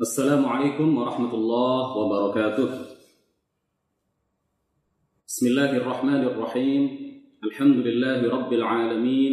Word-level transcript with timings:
السلام 0.00 0.46
عليكم 0.46 0.98
ورحمة 0.98 1.34
الله 1.34 1.96
وبركاته. 1.96 2.70
بسم 5.26 5.46
الله 5.46 5.76
الرحمن 5.76 6.22
الرحيم. 6.22 6.82
الحمد 7.44 7.76
لله 7.76 8.30
رب 8.30 8.52
العالمين. 8.52 9.32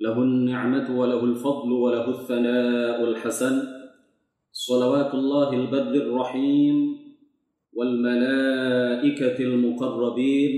له 0.00 0.16
النعمة 0.22 0.98
وله 0.98 1.24
الفضل 1.24 1.72
وله 1.72 2.10
الثناء 2.10 3.04
الحسن. 3.04 3.62
صلوات 4.52 5.14
الله 5.14 5.50
البر 5.52 5.94
الرحيم 6.02 6.76
والملائكة 7.72 9.38
المقربين 9.38 10.52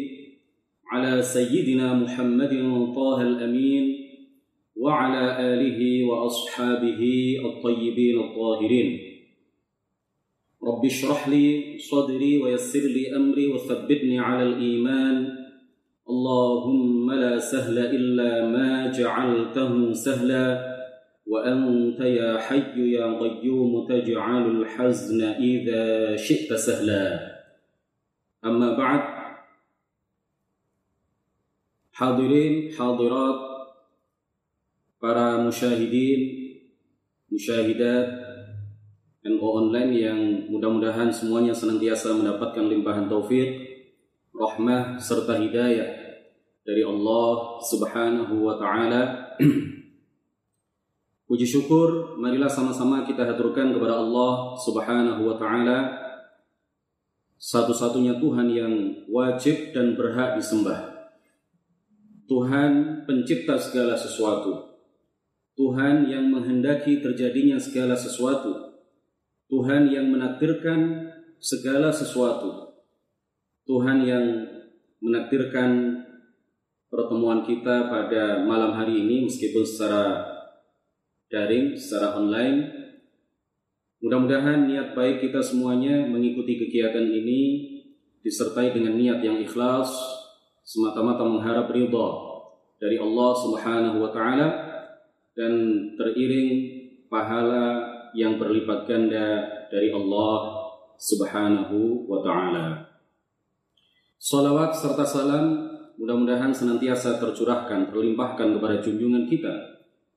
على 0.89 1.23
سيدنا 1.23 1.95
محمد 1.95 2.53
طه 2.97 3.23
الأمين 3.23 4.04
وعلى 4.77 5.55
آله 5.55 6.05
وأصحابه 6.05 7.03
الطيبين 7.45 8.21
الطاهرين. 8.21 9.01
رب 10.65 10.85
اشرح 10.85 11.29
لي 11.29 11.79
صدري 11.79 12.43
ويسر 12.43 12.81
لي 12.81 13.17
أمري 13.17 13.47
وثبتني 13.53 14.19
على 14.19 14.43
الإيمان. 14.43 15.37
اللهم 16.09 17.13
لا 17.13 17.39
سهل 17.39 17.79
إلا 17.79 18.47
ما 18.49 18.91
جعلته 18.91 19.93
سهلا. 19.93 20.75
وأنت 21.27 22.01
يا 22.01 22.39
حي 22.39 22.93
يا 22.93 23.19
قيوم 23.19 23.87
تجعل 23.89 24.51
الحزن 24.51 25.23
إذا 25.23 26.17
شئت 26.17 26.53
سهلا. 26.53 27.35
أما 28.45 28.77
بعد 28.77 29.03
حاضرين 31.93 32.73
حاضرات 32.73 33.54
para 35.05 35.37
musyahidin, 35.37 36.21
musyahidat, 37.29 38.09
NO 39.29 39.45
online 39.45 39.93
yang 39.93 40.21
mudah-mudahan 40.49 41.13
semuanya 41.13 41.53
senantiasa 41.53 42.17
mendapatkan 42.17 42.65
limpahan 42.65 43.05
taufik, 43.05 43.53
rahmah 44.33 44.97
serta 44.97 45.37
hidayah 45.37 45.93
dari 46.65 46.81
Allah 46.81 47.61
Subhanahu 47.61 48.49
wa 48.49 48.57
taala. 48.57 49.37
Puji 51.29 51.45
syukur 51.45 52.17
marilah 52.17 52.49
sama-sama 52.49 53.05
kita 53.05 53.29
haturkan 53.29 53.77
kepada 53.77 54.01
Allah 54.01 54.57
Subhanahu 54.57 55.21
wa 55.29 55.37
taala 55.37 56.01
satu-satunya 57.37 58.17
Tuhan 58.25 58.49
yang 58.49 58.73
wajib 59.13 59.77
dan 59.77 60.01
berhak 60.01 60.41
disembah. 60.41 61.13
Tuhan 62.25 63.05
pencipta 63.05 63.61
segala 63.61 64.01
sesuatu. 64.01 64.74
Tuhan 65.55 66.11
yang 66.11 66.35
menghendaki 66.35 66.99
terjadinya 66.99 67.55
segala 67.55 67.95
sesuatu, 67.95 68.75
Tuhan 69.47 69.87
yang 69.87 70.11
menakdirkan 70.11 71.11
segala 71.39 71.95
sesuatu, 71.95 72.75
Tuhan 73.63 74.03
yang 74.03 74.25
menakdirkan 74.99 76.03
pertemuan 76.91 77.47
kita 77.47 77.87
pada 77.87 78.43
malam 78.43 78.75
hari 78.75 79.07
ini 79.07 79.31
meskipun 79.31 79.63
secara 79.63 80.27
daring, 81.31 81.79
secara 81.79 82.19
online. 82.19 82.83
Mudah-mudahan 84.03 84.67
niat 84.67 84.93
baik 84.99 85.23
kita 85.23 85.39
semuanya 85.41 86.03
mengikuti 86.05 86.59
kegiatan 86.61 87.07
ini 87.09 87.73
disertai 88.27 88.75
dengan 88.75 88.99
niat 88.99 89.23
yang 89.23 89.39
ikhlas 89.39 89.89
semata-mata 90.65 91.25
mengharap 91.25 91.69
ridha 91.71 92.09
dari 92.81 92.97
Allah 92.97 93.31
Subhanahu 93.37 94.01
wa 94.01 94.11
taala 94.13 94.74
dan 95.35 95.53
teriring 95.99 96.51
pahala 97.11 97.95
yang 98.15 98.39
berlipat 98.39 98.87
ganda 98.87 99.43
dari 99.67 99.91
Allah 99.91 100.63
Subhanahu 100.95 102.07
wa 102.07 102.23
taala. 102.23 102.87
Salawat 104.17 104.73
serta 104.73 105.05
salam 105.05 105.69
mudah-mudahan 105.99 106.55
senantiasa 106.55 107.19
tercurahkan, 107.19 107.91
terlimpahkan 107.91 108.57
kepada 108.57 108.79
junjungan 108.81 109.27
kita, 109.27 109.53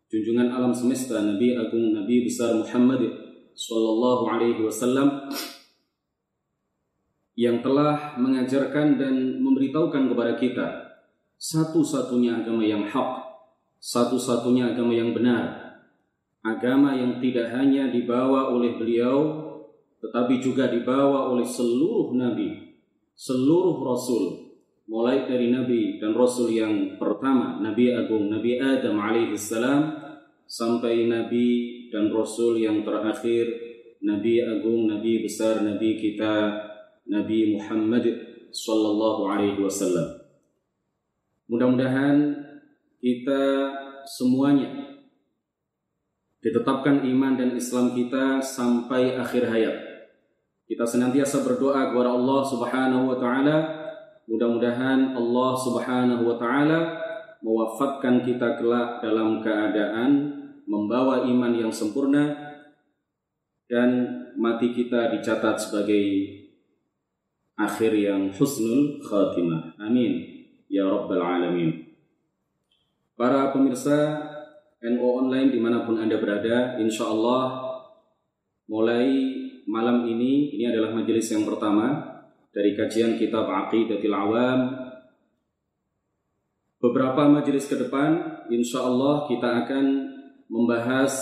junjungan 0.07 0.53
alam 0.53 0.71
semesta 0.71 1.19
Nabi 1.19 1.57
Agung 1.57 1.91
Nabi 1.91 2.23
besar 2.23 2.55
Muhammad 2.55 3.03
sallallahu 3.57 4.23
alaihi 4.29 4.61
wasallam 4.63 5.27
yang 7.37 7.61
telah 7.61 8.17
mengajarkan 8.17 8.97
dan 8.97 9.41
memberitahukan 9.41 10.09
kepada 10.09 10.33
kita 10.37 10.67
satu-satunya 11.37 12.41
agama 12.41 12.65
yang 12.65 12.85
hak 12.85 13.26
satu-satunya 13.77 14.73
agama 14.73 14.93
yang 14.93 15.13
benar, 15.13 15.77
agama 16.41 16.95
yang 16.97 17.21
tidak 17.21 17.53
hanya 17.53 17.89
dibawa 17.91 18.49
oleh 18.49 18.77
beliau, 18.77 19.45
tetapi 20.01 20.41
juga 20.41 20.69
dibawa 20.69 21.29
oleh 21.29 21.45
seluruh 21.45 22.13
nabi, 22.13 22.77
seluruh 23.17 23.81
rasul, 23.81 24.53
mulai 24.87 25.27
dari 25.27 25.49
nabi 25.51 25.99
dan 25.99 26.15
rasul 26.15 26.53
yang 26.53 26.95
pertama, 26.95 27.59
Nabi 27.59 27.91
Agung, 27.91 28.31
Nabi 28.31 28.55
Adam 28.61 28.97
alaihissalam, 29.01 29.81
sampai 30.47 31.11
nabi 31.11 31.47
dan 31.91 32.07
rasul 32.13 32.55
yang 32.55 32.85
terakhir, 32.87 33.45
Nabi 33.99 34.39
Agung, 34.45 34.87
Nabi 34.87 35.25
besar, 35.25 35.65
Nabi 35.65 35.97
kita, 35.97 36.53
Nabi 37.09 37.57
Muhammad 37.57 38.05
sallallahu 38.53 39.21
alaihi 39.27 39.59
wasallam. 39.59 40.21
Mudah-mudahan 41.47 42.46
kita 43.07 43.71
semuanya 44.03 44.99
ditetapkan 46.43 47.07
iman 47.07 47.39
dan 47.39 47.55
Islam 47.55 47.95
kita 47.95 48.43
sampai 48.43 49.15
akhir 49.15 49.47
hayat. 49.47 49.77
Kita 50.67 50.83
senantiasa 50.83 51.47
berdoa 51.47 51.95
kepada 51.95 52.11
Allah 52.11 52.41
Subhanahu 52.43 53.03
wa 53.07 53.15
taala, 53.15 53.57
mudah-mudahan 54.27 55.15
Allah 55.15 55.51
Subhanahu 55.55 56.23
wa 56.27 56.35
taala 56.35 56.79
mewafatkan 57.39 58.27
kita 58.27 58.59
kelak 58.59 58.99
dalam 58.99 59.39
keadaan 59.39 60.11
membawa 60.67 61.23
iman 61.23 61.55
yang 61.55 61.71
sempurna 61.71 62.35
dan 63.71 63.89
mati 64.35 64.75
kita 64.75 65.15
dicatat 65.15 65.55
sebagai 65.55 66.27
akhir 67.55 67.95
yang 67.95 68.27
husnul 68.35 68.99
khatimah. 68.99 69.79
Amin. 69.79 70.43
Ya 70.67 70.83
Rabbal 70.83 71.23
Alamin. 71.23 71.86
Para 73.17 73.49
pemirsa 73.49 74.13
NO 74.77 75.25
Online 75.25 75.49
di 75.49 75.57
mana 75.57 75.81
pun 75.81 75.97
Anda 75.97 76.21
berada, 76.21 76.77
insya 76.77 77.09
Allah 77.09 77.65
mulai 78.69 79.09
malam 79.65 80.05
ini, 80.05 80.53
ini 80.53 80.69
adalah 80.69 80.93
majelis 80.93 81.25
yang 81.33 81.41
pertama 81.41 81.97
dari 82.53 82.77
kajian 82.77 83.17
kitab 83.17 83.49
Aqidatil 83.49 84.13
Awam. 84.13 84.69
Beberapa 86.77 87.25
majelis 87.25 87.65
ke 87.65 87.89
depan, 87.89 88.45
insya 88.53 88.85
Allah 88.85 89.25
kita 89.25 89.65
akan 89.65 89.85
membahas 90.45 91.17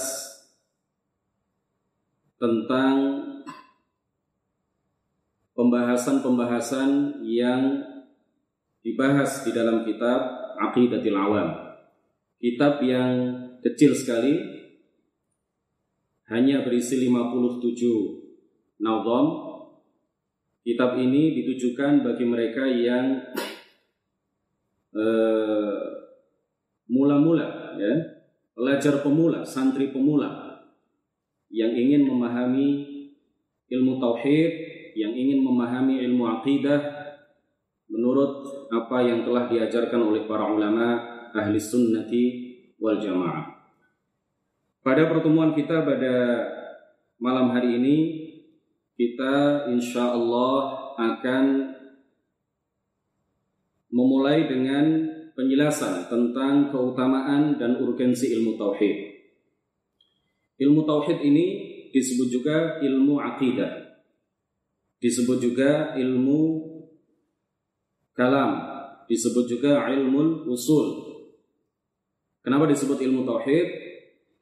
tentang 2.36 3.24
pembahasan-pembahasan 5.56 7.24
yang 7.24 7.88
dibahas 8.84 9.48
di 9.48 9.56
dalam 9.56 9.88
kitab 9.88 10.20
Aqidatil 10.60 11.16
Awam 11.16 11.65
kitab 12.40 12.84
yang 12.84 13.16
kecil 13.64 13.96
sekali 13.96 14.38
hanya 16.30 16.66
berisi 16.66 17.06
57 17.06 18.82
naudham 18.82 19.26
kitab 20.66 20.98
ini 20.98 21.38
ditujukan 21.38 22.02
bagi 22.02 22.26
mereka 22.26 22.66
yang 22.66 23.22
eh, 24.98 25.82
mula-mula 26.90 27.46
uh, 27.46 27.78
ya 27.78 27.94
pelajar 28.58 29.02
pemula 29.06 29.46
santri 29.46 29.94
pemula 29.94 30.62
yang 31.54 31.74
ingin 31.74 32.06
memahami 32.06 32.70
ilmu 33.70 34.02
tauhid 34.02 34.52
yang 34.98 35.14
ingin 35.14 35.42
memahami 35.42 36.02
ilmu 36.06 36.24
akidah 36.42 36.82
menurut 37.90 38.46
apa 38.74 38.98
yang 39.06 39.22
telah 39.22 39.46
diajarkan 39.46 40.02
oleh 40.02 40.26
para 40.26 40.50
ulama 40.50 41.15
ahli 41.36 41.60
sunnati 41.60 42.24
wal 42.80 42.98
jamaah. 42.98 43.52
Pada 44.80 45.12
pertemuan 45.12 45.52
kita 45.52 45.84
pada 45.84 46.16
malam 47.20 47.52
hari 47.52 47.82
ini 47.82 47.98
kita 48.96 49.68
insya 49.76 50.16
Allah 50.16 50.56
akan 50.96 51.76
memulai 53.92 54.48
dengan 54.48 54.86
penjelasan 55.36 56.08
tentang 56.08 56.72
keutamaan 56.72 57.60
dan 57.60 57.76
urgensi 57.84 58.32
ilmu 58.32 58.56
tauhid. 58.56 58.96
Ilmu 60.56 60.88
tauhid 60.88 61.20
ini 61.20 61.46
disebut 61.92 62.28
juga 62.32 62.80
ilmu 62.80 63.20
akidah. 63.20 64.00
Disebut 65.04 65.38
juga 65.44 65.92
ilmu 66.00 66.40
kalam, 68.16 68.52
disebut 69.12 69.46
juga 69.52 69.84
ilmu 69.92 70.48
usul, 70.48 71.05
Kenapa 72.46 72.70
disebut 72.70 73.02
ilmu 73.02 73.26
tauhid? 73.26 73.86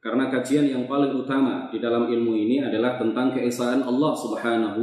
karena 0.04 0.28
kajian 0.28 0.68
yang 0.68 0.84
paling 0.84 1.16
utama 1.16 1.72
di 1.72 1.80
dalam 1.80 2.04
ilmu 2.04 2.36
ini 2.36 2.60
adalah 2.60 3.00
tentang 3.00 3.32
keesaan 3.32 3.80
Allah 3.88 4.12
Subhanahu 4.12 4.82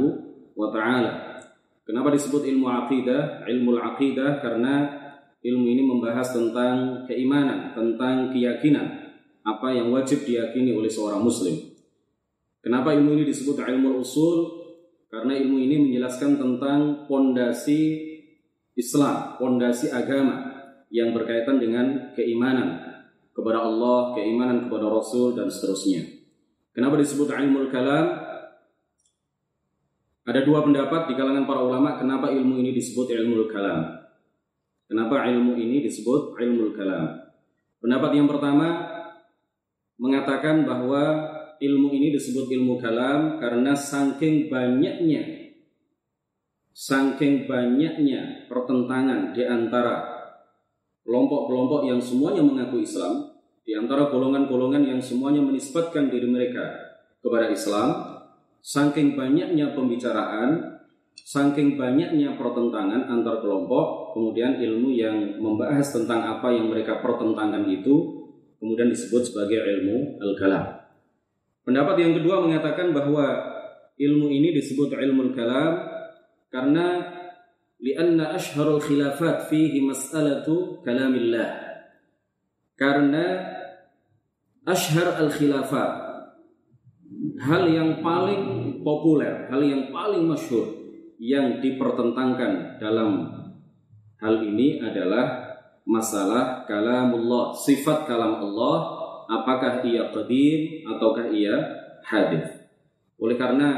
wa 0.58 0.68
taala. 0.74 1.38
Kenapa 1.86 2.10
disebut 2.10 2.42
ilmu 2.42 2.66
aqidah? 2.66 3.46
Ilmu 3.46 3.78
aqidah 3.78 4.42
karena 4.42 4.90
ilmu 5.38 5.62
ini 5.62 5.82
membahas 5.86 6.34
tentang 6.34 7.06
keimanan, 7.06 7.70
tentang 7.70 8.34
keyakinan, 8.34 9.14
apa 9.46 9.70
yang 9.70 9.94
wajib 9.94 10.26
diyakini 10.26 10.74
oleh 10.74 10.90
seorang 10.90 11.22
muslim. 11.22 11.54
Kenapa 12.58 12.90
ilmu 12.90 13.14
ini 13.14 13.22
disebut 13.22 13.62
ilmu 13.62 14.02
usul? 14.02 14.58
Karena 15.06 15.38
ilmu 15.38 15.54
ini 15.62 15.86
menjelaskan 15.86 16.34
tentang 16.34 17.06
pondasi 17.06 18.10
Islam, 18.74 19.38
pondasi 19.38 19.86
agama 19.94 20.50
yang 20.90 21.14
berkaitan 21.14 21.62
dengan 21.62 22.10
keimanan, 22.18 22.81
kepada 23.32 23.64
Allah, 23.64 24.12
keimanan 24.12 24.68
kepada 24.68 24.86
Rasul 24.92 25.32
dan 25.36 25.48
seterusnya. 25.48 26.04
Kenapa 26.72 27.00
disebut 27.00 27.28
ilmu 27.32 27.68
kalam? 27.68 28.06
Ada 30.22 30.46
dua 30.46 30.62
pendapat 30.62 31.10
di 31.10 31.18
kalangan 31.18 31.44
para 31.44 31.60
ulama 31.66 31.98
kenapa 31.98 32.30
ilmu 32.30 32.62
ini 32.62 32.70
disebut 32.70 33.10
ilmu 33.10 33.50
kalam. 33.50 34.06
Kenapa 34.86 35.26
ilmu 35.26 35.58
ini 35.58 35.82
disebut 35.82 36.38
ilmu 36.38 36.76
kalam? 36.76 37.18
Pendapat 37.82 38.10
yang 38.14 38.30
pertama 38.30 38.86
mengatakan 39.98 40.62
bahwa 40.62 41.02
ilmu 41.58 41.90
ini 41.90 42.14
disebut 42.14 42.46
ilmu 42.46 42.78
kalam 42.78 43.42
karena 43.42 43.74
saking 43.74 44.46
banyaknya 44.46 45.42
saking 46.72 47.44
banyaknya 47.44 48.48
pertentangan 48.48 49.36
di 49.36 49.44
antara 49.44 50.11
kelompok-kelompok 51.02 51.86
yang 51.86 51.98
semuanya 51.98 52.42
mengaku 52.42 52.82
Islam, 52.82 53.32
di 53.62 53.78
antara 53.78 54.10
golongan-golongan 54.10 54.82
yang 54.82 55.00
semuanya 55.02 55.38
menisbatkan 55.42 56.10
diri 56.10 56.26
mereka 56.26 56.98
kepada 57.22 57.50
Islam, 57.50 57.88
saking 58.58 59.14
banyaknya 59.14 59.74
pembicaraan, 59.74 60.82
saking 61.14 61.78
banyaknya 61.78 62.34
pertentangan 62.34 63.06
antar 63.06 63.38
kelompok, 63.38 64.14
kemudian 64.14 64.58
ilmu 64.58 64.90
yang 64.90 65.38
membahas 65.38 65.94
tentang 65.94 66.26
apa 66.38 66.50
yang 66.50 66.70
mereka 66.70 66.98
pertentangkan 66.98 67.66
itu 67.70 68.22
kemudian 68.62 68.90
disebut 68.90 69.22
sebagai 69.26 69.58
ilmu 69.58 70.22
al-kalam. 70.22 70.82
Pendapat 71.62 71.98
yang 71.98 72.14
kedua 72.18 72.42
mengatakan 72.42 72.90
bahwa 72.90 73.26
ilmu 73.98 74.26
ini 74.30 74.54
disebut 74.54 74.94
ilmu 74.94 75.30
al-kalam 75.30 75.82
karena 76.50 76.86
lianna 77.82 78.38
ashharul 78.38 78.78
khilafat 78.78 79.50
fihi 79.50 79.82
mas'alatu 79.82 80.78
kalamillah. 80.86 81.58
Karena 82.78 83.42
ashhar 84.62 85.18
al 85.18 85.28
khilafat 85.34 85.90
hal 87.42 87.62
yang 87.66 87.98
paling 87.98 88.78
populer 88.86 89.50
hal 89.50 89.60
yang 89.60 89.90
paling 89.90 90.24
masyhur 90.30 90.70
yang 91.18 91.58
dipertentangkan 91.58 92.78
dalam 92.78 93.30
hal 94.22 94.34
ini 94.42 94.78
adalah 94.82 95.54
masalah 95.82 96.62
kalamullah 96.66 97.54
sifat 97.54 98.06
kalam 98.06 98.38
Allah 98.38 98.76
apakah 99.30 99.82
ia 99.86 100.10
qadim 100.10 100.86
ataukah 100.86 101.30
ia 101.30 101.54
hadis. 102.06 102.46
Oleh 103.18 103.38
karena 103.38 103.70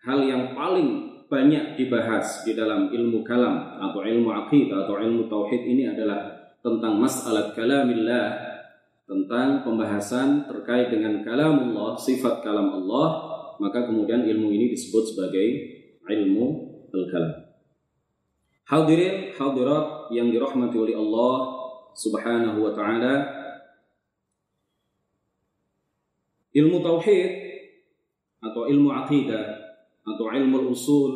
hal 0.00 0.20
yang 0.24 0.56
paling 0.56 1.11
banyak 1.32 1.80
dibahas 1.80 2.44
di 2.44 2.52
dalam 2.52 2.92
ilmu 2.92 3.24
kalam 3.24 3.80
atau 3.80 4.04
ilmu 4.04 4.28
aqidah 4.28 4.84
atau 4.84 5.00
ilmu 5.00 5.32
tauhid 5.32 5.64
ini 5.64 5.88
adalah 5.88 6.52
tentang 6.60 7.00
masalah 7.00 7.56
kalamillah 7.56 8.52
tentang 9.08 9.64
pembahasan 9.64 10.44
terkait 10.44 10.92
dengan 10.92 11.24
kalamullah, 11.24 11.96
sifat 11.96 12.44
kalam 12.44 12.68
Allah, 12.68 13.08
maka 13.60 13.88
kemudian 13.88 14.24
ilmu 14.24 14.52
ini 14.52 14.72
disebut 14.72 15.12
sebagai 15.12 15.48
ilmu 16.04 16.46
al-kalam. 16.92 17.48
Hadirin 18.68 19.36
hadirat 19.36 20.12
yang 20.12 20.32
dirahmati 20.32 20.76
oleh 20.80 20.96
Allah 20.96 21.34
Subhanahu 21.92 22.60
wa 22.62 22.72
taala. 22.72 23.14
Ilmu 26.52 26.84
tauhid 26.84 27.30
atau 28.44 28.68
ilmu 28.68 28.92
aqidah 28.92 29.71
atau 30.02 30.26
ilmu 30.34 30.70
usul 30.70 31.10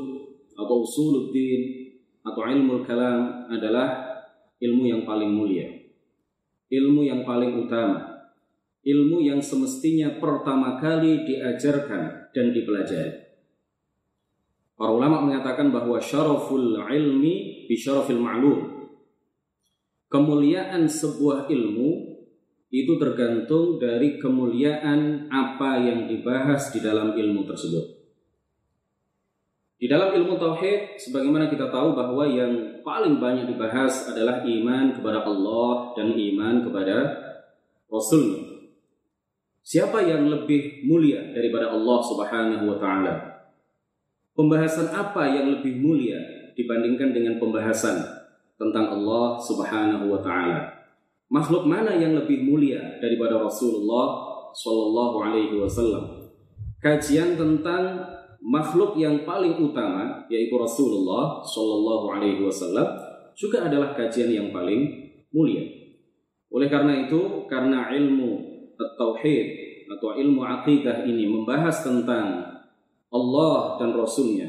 atau 0.56 0.82
usuluddin 0.82 1.92
atau 2.22 2.42
ilmu 2.42 2.82
kalam 2.82 3.46
adalah 3.50 4.02
ilmu 4.58 4.84
yang 4.88 5.02
paling 5.06 5.30
mulia. 5.30 5.68
Ilmu 6.66 7.06
yang 7.06 7.22
paling 7.22 7.66
utama. 7.66 8.26
Ilmu 8.86 9.22
yang 9.22 9.42
semestinya 9.42 10.18
pertama 10.18 10.78
kali 10.78 11.26
diajarkan 11.26 12.30
dan 12.30 12.46
dipelajari. 12.54 13.26
Para 14.76 14.92
ulama 14.92 15.24
mengatakan 15.24 15.72
bahwa 15.72 15.96
syaraful 15.98 16.76
ilmi 16.84 17.66
bi 17.66 17.74
syarafil 17.74 18.20
ma'lum. 18.20 18.58
Kemuliaan 20.06 20.86
sebuah 20.86 21.50
ilmu 21.50 22.20
itu 22.70 22.92
tergantung 23.00 23.80
dari 23.80 24.20
kemuliaan 24.20 25.32
apa 25.32 25.80
yang 25.80 26.06
dibahas 26.06 26.70
di 26.70 26.84
dalam 26.84 27.16
ilmu 27.16 27.48
tersebut. 27.48 27.95
Di 29.76 29.92
dalam 29.92 30.16
ilmu 30.16 30.40
tauhid, 30.40 30.96
sebagaimana 30.96 31.52
kita 31.52 31.68
tahu 31.68 31.92
bahwa 31.92 32.24
yang 32.24 32.80
paling 32.80 33.20
banyak 33.20 33.44
dibahas 33.44 34.08
adalah 34.08 34.40
iman 34.40 34.96
kepada 34.96 35.20
Allah 35.20 35.92
dan 35.92 36.16
iman 36.16 36.64
kepada 36.64 36.96
Rasul. 37.92 38.56
Siapa 39.60 40.00
yang 40.00 40.32
lebih 40.32 40.86
mulia 40.88 41.28
daripada 41.36 41.76
Allah 41.76 41.98
Subhanahu 42.00 42.64
wa 42.72 42.76
taala? 42.80 43.14
Pembahasan 44.32 44.96
apa 44.96 45.28
yang 45.28 45.60
lebih 45.60 45.76
mulia 45.76 46.24
dibandingkan 46.56 47.12
dengan 47.12 47.36
pembahasan 47.36 48.00
tentang 48.56 48.96
Allah 48.96 49.36
Subhanahu 49.44 50.08
wa 50.08 50.20
taala? 50.24 50.72
Makhluk 51.28 51.68
mana 51.68 51.92
yang 51.98 52.16
lebih 52.16 52.48
mulia 52.48 52.96
daripada 52.96 53.36
Rasulullah 53.36 54.24
Shallallahu 54.56 55.16
alaihi 55.20 55.58
wasallam? 55.60 56.32
Kajian 56.80 57.36
tentang 57.36 58.16
makhluk 58.46 58.94
yang 58.94 59.26
paling 59.26 59.58
utama 59.58 60.22
yaitu 60.30 60.54
Rasulullah 60.54 61.42
Shallallahu 61.42 62.06
Alaihi 62.14 62.46
Wasallam 62.46 62.86
juga 63.34 63.66
adalah 63.66 63.92
kajian 63.98 64.30
yang 64.30 64.48
paling 64.54 64.86
mulia. 65.34 65.66
Oleh 66.54 66.70
karena 66.70 67.04
itu, 67.04 67.44
karena 67.50 67.90
ilmu 67.90 68.38
tauhid 68.78 69.46
atau 69.90 70.14
ilmu 70.14 70.40
akidah 70.46 71.04
ini 71.04 71.26
membahas 71.26 71.82
tentang 71.82 72.46
Allah 73.10 73.76
dan 73.82 73.92
Rasulnya, 73.92 74.48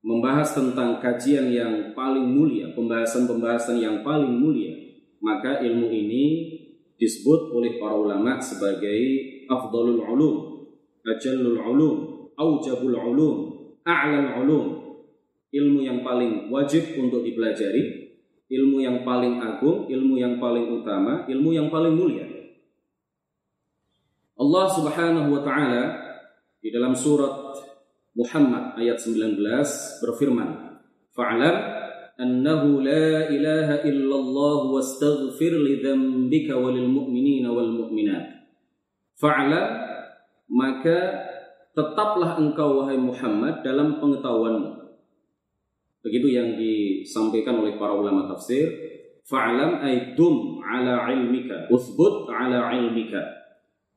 membahas 0.00 0.54
tentang 0.54 1.02
kajian 1.02 1.50
yang 1.50 1.92
paling 1.92 2.24
mulia, 2.24 2.70
pembahasan-pembahasan 2.72 3.82
yang 3.82 4.06
paling 4.06 4.38
mulia, 4.38 4.72
maka 5.18 5.60
ilmu 5.60 5.90
ini 5.90 6.24
disebut 6.94 7.50
oleh 7.50 7.76
para 7.76 7.98
ulama 7.98 8.38
sebagai 8.38 8.96
afdalul 9.50 9.98
ulum, 9.98 10.36
ajallul 11.04 11.58
ulum, 11.58 12.13
aujabul 12.38 12.94
ulum, 12.94 13.34
a'lal 13.86 14.42
ulum. 14.42 14.66
Ilmu 15.54 15.86
yang 15.86 16.02
paling 16.02 16.50
wajib 16.50 16.98
untuk 16.98 17.22
dipelajari, 17.22 18.10
ilmu 18.50 18.82
yang 18.82 19.06
paling 19.06 19.38
agung, 19.38 19.86
ilmu 19.86 20.18
yang 20.18 20.42
paling 20.42 20.82
utama, 20.82 21.24
ilmu 21.30 21.50
yang 21.54 21.70
paling 21.70 21.94
mulia. 21.94 22.26
Allah 24.34 24.66
Subhanahu 24.66 25.28
wa 25.30 25.40
taala 25.46 25.82
di 26.58 26.74
dalam 26.74 26.90
surat 26.98 27.54
Muhammad 28.18 28.74
ayat 28.78 28.98
19 28.98 29.38
berfirman, 30.02 30.80
"Fa'lam 31.14 31.56
annahu 32.18 32.82
la 32.82 33.30
ilaha 33.30 33.86
illallah 33.86 34.74
wastaghfir 34.74 35.54
li 35.54 35.78
dzambika 35.78 36.58
walil 36.58 36.90
mu'minina 36.90 37.50
wal 37.54 37.70
mu'minat." 37.70 38.42
Fa'lam 39.18 39.66
maka 40.50 40.98
tetaplah 41.74 42.38
engkau 42.38 42.82
wahai 42.82 42.96
Muhammad 42.96 43.66
dalam 43.66 43.98
pengetahuanmu. 43.98 44.70
Begitu 46.06 46.28
yang 46.30 46.54
disampaikan 46.54 47.58
oleh 47.58 47.74
para 47.74 47.92
ulama 47.92 48.30
tafsir. 48.30 48.70
Fa'lam 49.24 49.80
aidum 49.80 50.60
ala 50.60 51.08
ilmika, 51.08 51.66
uthbut 51.72 52.28
ala 52.28 52.68
ilmika. 52.76 53.24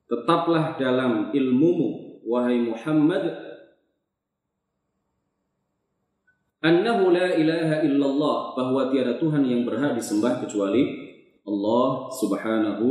Tetaplah 0.08 0.80
dalam 0.80 1.28
ilmumu 1.36 2.24
wahai 2.24 2.64
Muhammad 2.64 3.28
annahu 6.64 7.12
la 7.12 7.36
ilaha 7.36 7.84
illallah 7.84 8.36
bahwa 8.56 8.88
tiada 8.88 9.20
Tuhan 9.20 9.44
yang 9.44 9.68
berhak 9.68 9.92
disembah 10.00 10.40
kecuali 10.40 11.12
Allah 11.44 12.08
Subhanahu 12.08 12.86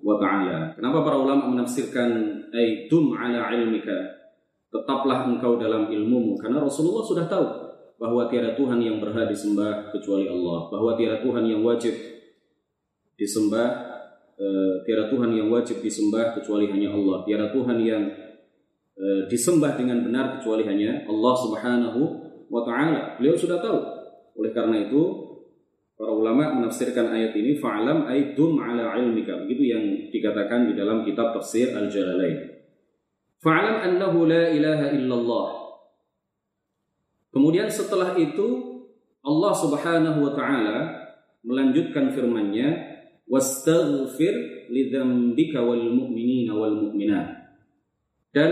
wa 0.00 0.16
taala. 0.16 0.72
Kenapa 0.72 1.04
para 1.04 1.20
ulama 1.20 1.52
menafsirkan 1.52 2.40
aidum 2.56 3.12
ala 3.12 3.52
ilmika? 3.52 4.21
Tetaplah 4.72 5.28
engkau 5.28 5.60
dalam 5.60 5.92
ilmumu 5.92 6.40
karena 6.40 6.64
Rasulullah 6.64 7.04
sudah 7.04 7.28
tahu 7.28 7.46
bahwa 8.02 8.26
tiada 8.26 8.58
Tuhan 8.58 8.82
yang 8.82 8.98
berhak 8.98 9.30
disembah 9.30 9.94
kecuali 9.94 10.26
Allah, 10.26 10.66
bahwa 10.74 10.98
tiada 10.98 11.22
Tuhan 11.22 11.46
yang 11.46 11.62
wajib 11.62 11.94
disembah 13.14 13.68
uh, 14.34 14.82
tiada 14.82 15.06
Tuhan 15.06 15.30
yang 15.30 15.46
wajib 15.46 15.78
disembah 15.78 16.34
kecuali 16.34 16.66
hanya 16.66 16.90
Allah. 16.90 17.22
Tiada 17.22 17.54
Tuhan 17.54 17.78
yang 17.78 18.02
uh, 18.98 19.22
disembah 19.30 19.78
dengan 19.78 20.02
benar 20.02 20.42
kecuali 20.42 20.66
hanya 20.66 21.06
Allah 21.06 21.34
Subhanahu 21.38 22.00
wa 22.50 22.66
taala. 22.66 23.14
Beliau 23.22 23.38
sudah 23.38 23.62
tahu. 23.62 23.78
Oleh 24.42 24.50
karena 24.50 24.82
itu 24.82 25.02
para 25.94 26.10
ulama 26.10 26.58
menafsirkan 26.58 27.14
ayat 27.14 27.38
ini 27.38 27.54
fa'alam 27.54 28.10
ay 28.10 28.34
dum 28.34 28.58
ala 28.58 28.98
ilmika. 28.98 29.46
Begitu 29.46 29.62
yang 29.70 29.84
dikatakan 30.10 30.66
di 30.66 30.74
dalam 30.74 31.06
kitab 31.06 31.30
tafsir 31.30 31.70
Al-Jalalain. 31.70 32.51
Fa'alam 33.42 33.82
annahu 33.82 34.30
la 34.30 34.54
ilaha 34.54 34.94
illallah. 34.94 35.46
Kemudian 37.34 37.66
setelah 37.66 38.14
itu 38.14 38.78
Allah 39.26 39.52
Subhanahu 39.54 40.18
wa 40.22 40.32
taala 40.38 40.78
melanjutkan 41.42 42.14
firman-Nya 42.14 42.70
wastaghfir 43.26 44.66
lidzambika 44.70 45.58
wal 45.58 45.90
mu'minina 45.90 46.54
wal 46.54 46.74
mu'minat 46.86 47.42
dan 48.30 48.50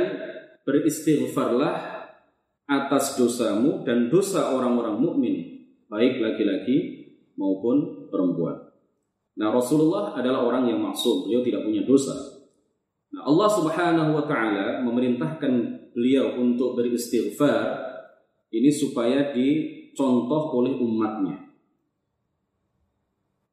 beristighfarlah 0.66 2.06
atas 2.70 3.18
dosamu 3.18 3.82
dan 3.82 4.06
dosa 4.06 4.54
orang-orang 4.54 5.02
mukmin 5.02 5.36
baik 5.90 6.22
laki-laki 6.22 7.10
maupun 7.34 8.06
perempuan. 8.12 8.70
Nah, 9.34 9.50
Rasulullah 9.50 10.14
adalah 10.14 10.46
orang 10.46 10.70
yang 10.70 10.78
maksum, 10.78 11.26
beliau 11.26 11.42
tidak 11.42 11.66
punya 11.66 11.82
dosa. 11.82 12.14
Nah, 13.10 13.26
Allah 13.26 13.48
Subhanahu 13.50 14.10
wa 14.14 14.24
taala 14.26 14.86
memerintahkan 14.86 15.52
beliau 15.90 16.38
untuk 16.38 16.78
beristighfar 16.78 17.90
ini 18.54 18.70
supaya 18.70 19.34
di 19.34 19.48
contoh 19.94 20.54
oleh 20.54 20.78
umatnya. 20.78 21.50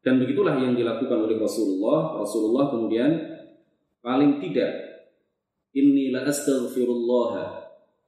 Dan 0.06 0.24
begitulah 0.24 0.56
yang 0.56 0.78
dilakukan 0.78 1.20
oleh 1.26 1.36
Rasulullah. 1.36 2.22
Rasulullah 2.22 2.72
kemudian 2.72 3.12
paling 4.00 4.40
tidak 4.40 4.72
inni 5.76 6.14
la 6.14 6.24
astaghfirullah 6.24 7.34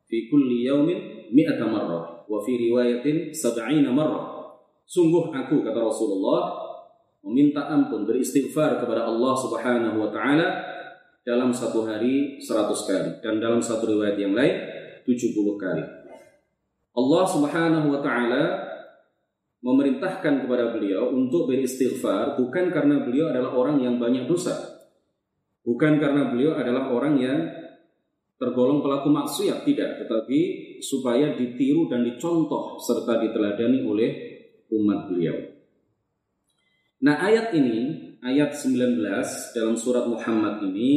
fi 0.08 0.32
kulli 0.32 0.64
yaumin 0.64 1.28
mi'ata 1.34 1.66
marrah 1.68 2.24
wa 2.24 2.40
fi 2.46 2.56
riwayatin 2.56 3.36
sab'ina 3.36 3.92
marrah. 3.92 4.54
Sungguh 4.88 5.30
aku 5.30 5.62
kata 5.62 5.78
Rasulullah 5.78 6.56
meminta 7.26 7.68
ampun 7.68 8.08
beristighfar 8.08 8.80
kepada 8.80 9.06
Allah 9.06 9.34
Subhanahu 9.36 9.98
wa 10.00 10.10
taala 10.10 10.48
dalam 11.24 11.52
satu 11.52 11.86
hari 11.86 12.40
100 12.40 12.90
kali 12.90 13.12
dan 13.20 13.38
dalam 13.44 13.60
satu 13.60 13.86
riwayat 13.88 14.18
yang 14.20 14.34
lain 14.34 14.56
70 15.04 15.36
kali. 15.60 15.84
Allah 16.96 17.24
Subhanahu 17.28 17.88
wa 17.94 18.00
taala 18.04 18.44
memerintahkan 19.60 20.48
kepada 20.48 20.72
beliau 20.72 21.12
untuk 21.12 21.52
beristighfar 21.52 22.40
bukan 22.40 22.72
karena 22.72 23.04
beliau 23.04 23.32
adalah 23.32 23.52
orang 23.56 23.78
yang 23.84 24.00
banyak 24.00 24.26
dosa. 24.26 24.80
Bukan 25.64 26.00
karena 26.00 26.32
beliau 26.32 26.56
adalah 26.56 26.88
orang 26.90 27.20
yang 27.20 27.40
tergolong 28.40 28.80
pelaku 28.80 29.12
maksiat 29.12 29.68
tidak, 29.68 30.00
tetapi 30.00 30.40
supaya 30.80 31.36
ditiru 31.36 31.92
dan 31.92 32.08
dicontoh 32.08 32.80
serta 32.80 33.20
diteladani 33.20 33.84
oleh 33.84 34.12
umat 34.72 35.12
beliau. 35.12 35.36
Nah, 37.04 37.20
ayat 37.20 37.52
ini, 37.52 38.09
ayat 38.20 38.52
19 38.52 39.00
dalam 39.56 39.76
surat 39.80 40.06
Muhammad 40.08 40.60
ini 40.68 40.92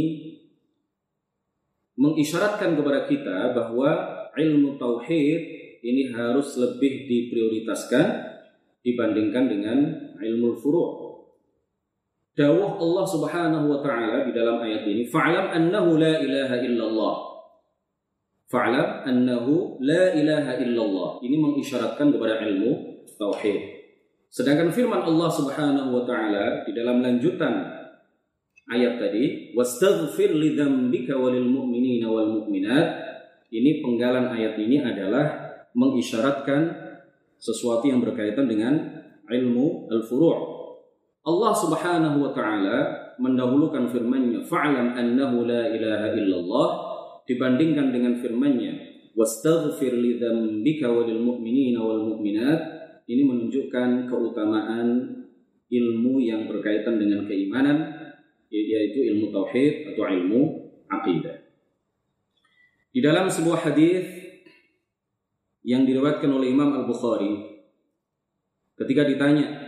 mengisyaratkan 1.95 2.75
kepada 2.75 3.07
kita 3.07 3.53
bahwa 3.55 3.91
ilmu 4.35 4.81
tauhid 4.81 5.41
ini 5.83 6.11
harus 6.15 6.57
lebih 6.59 7.07
diprioritaskan 7.07 8.07
dibandingkan 8.83 9.45
dengan 9.47 9.79
ilmu 10.19 10.59
furu'. 10.59 10.91
Dawuh 12.33 12.81
Allah 12.81 13.07
Subhanahu 13.07 13.67
wa 13.69 13.79
taala 13.85 14.25
di 14.25 14.33
dalam 14.33 14.57
ayat 14.65 14.89
ini, 14.89 15.05
"Fa'lam 15.05 15.53
annahu 15.53 16.01
la 16.01 16.17
ilaha 16.17 16.57
illallah." 16.65 17.15
Fa'lam 18.49 19.05
annahu 19.05 19.81
la 19.85 20.17
ilaha 20.17 20.57
illallah. 20.61 21.21
Ini 21.25 21.37
mengisyaratkan 21.37 22.09
kepada 22.13 22.41
ilmu 22.45 23.05
tauhid. 23.21 23.82
Sedangkan 24.33 24.73
firman 24.73 25.05
Allah 25.05 25.29
Subhanahu 25.29 25.93
wa 25.93 26.03
taala 26.09 26.65
di 26.65 26.73
dalam 26.73 27.05
lanjutan 27.05 27.53
ayat 28.65 28.97
tadi, 28.97 29.53
"Wastaghfir 29.53 30.33
li 30.33 30.57
dzambika 30.57 31.21
walil 31.21 31.45
mu'minina 31.45 32.09
wal 32.09 32.41
mu'minat." 32.41 33.13
Ini 33.53 33.85
penggalan 33.85 34.33
ayat 34.33 34.57
ini 34.57 34.81
adalah 34.81 35.53
mengisyaratkan 35.77 36.73
sesuatu 37.37 37.85
yang 37.85 38.01
berkaitan 38.01 38.49
dengan 38.49 39.05
ilmu 39.29 39.93
al-furu'. 39.93 40.41
Allah 41.29 41.53
Subhanahu 41.53 42.25
wa 42.25 42.33
taala 42.33 42.77
mendahulukan 43.21 43.93
firman-Nya, 43.93 44.49
"Fa'lam 44.49 44.97
annahu 44.97 45.45
la 45.45 45.69
ilaha 45.77 46.09
illallah" 46.17 46.69
dibandingkan 47.29 47.93
dengan 47.93 48.17
firman-Nya, 48.17 48.81
"Wastaghfir 49.13 49.93
li 49.93 50.17
dzambika 50.17 50.89
walil 50.89 51.21
mu'minina 51.21 51.85
wal 51.85 52.17
mu'minat." 52.17 52.72
Ini 53.13 53.29
menunjukkan 53.29 54.09
keutamaan 54.09 54.89
ilmu 55.69 56.17
yang 56.25 56.49
berkaitan 56.49 56.97
dengan 56.97 57.29
keimanan 57.29 57.93
yaitu 58.49 59.05
ilmu 59.13 59.29
tauhid 59.29 59.93
atau 59.93 60.05
ilmu 60.09 60.41
akidah. 60.89 61.37
Di 62.93 63.01
dalam 63.01 63.29
sebuah 63.29 63.69
hadis 63.69 64.05
yang 65.65 65.85
diriwayatkan 65.85 66.29
oleh 66.29 66.53
Imam 66.53 66.73
Al 66.73 66.85
Bukhari 66.85 67.65
ketika 68.77 69.05
ditanya 69.09 69.61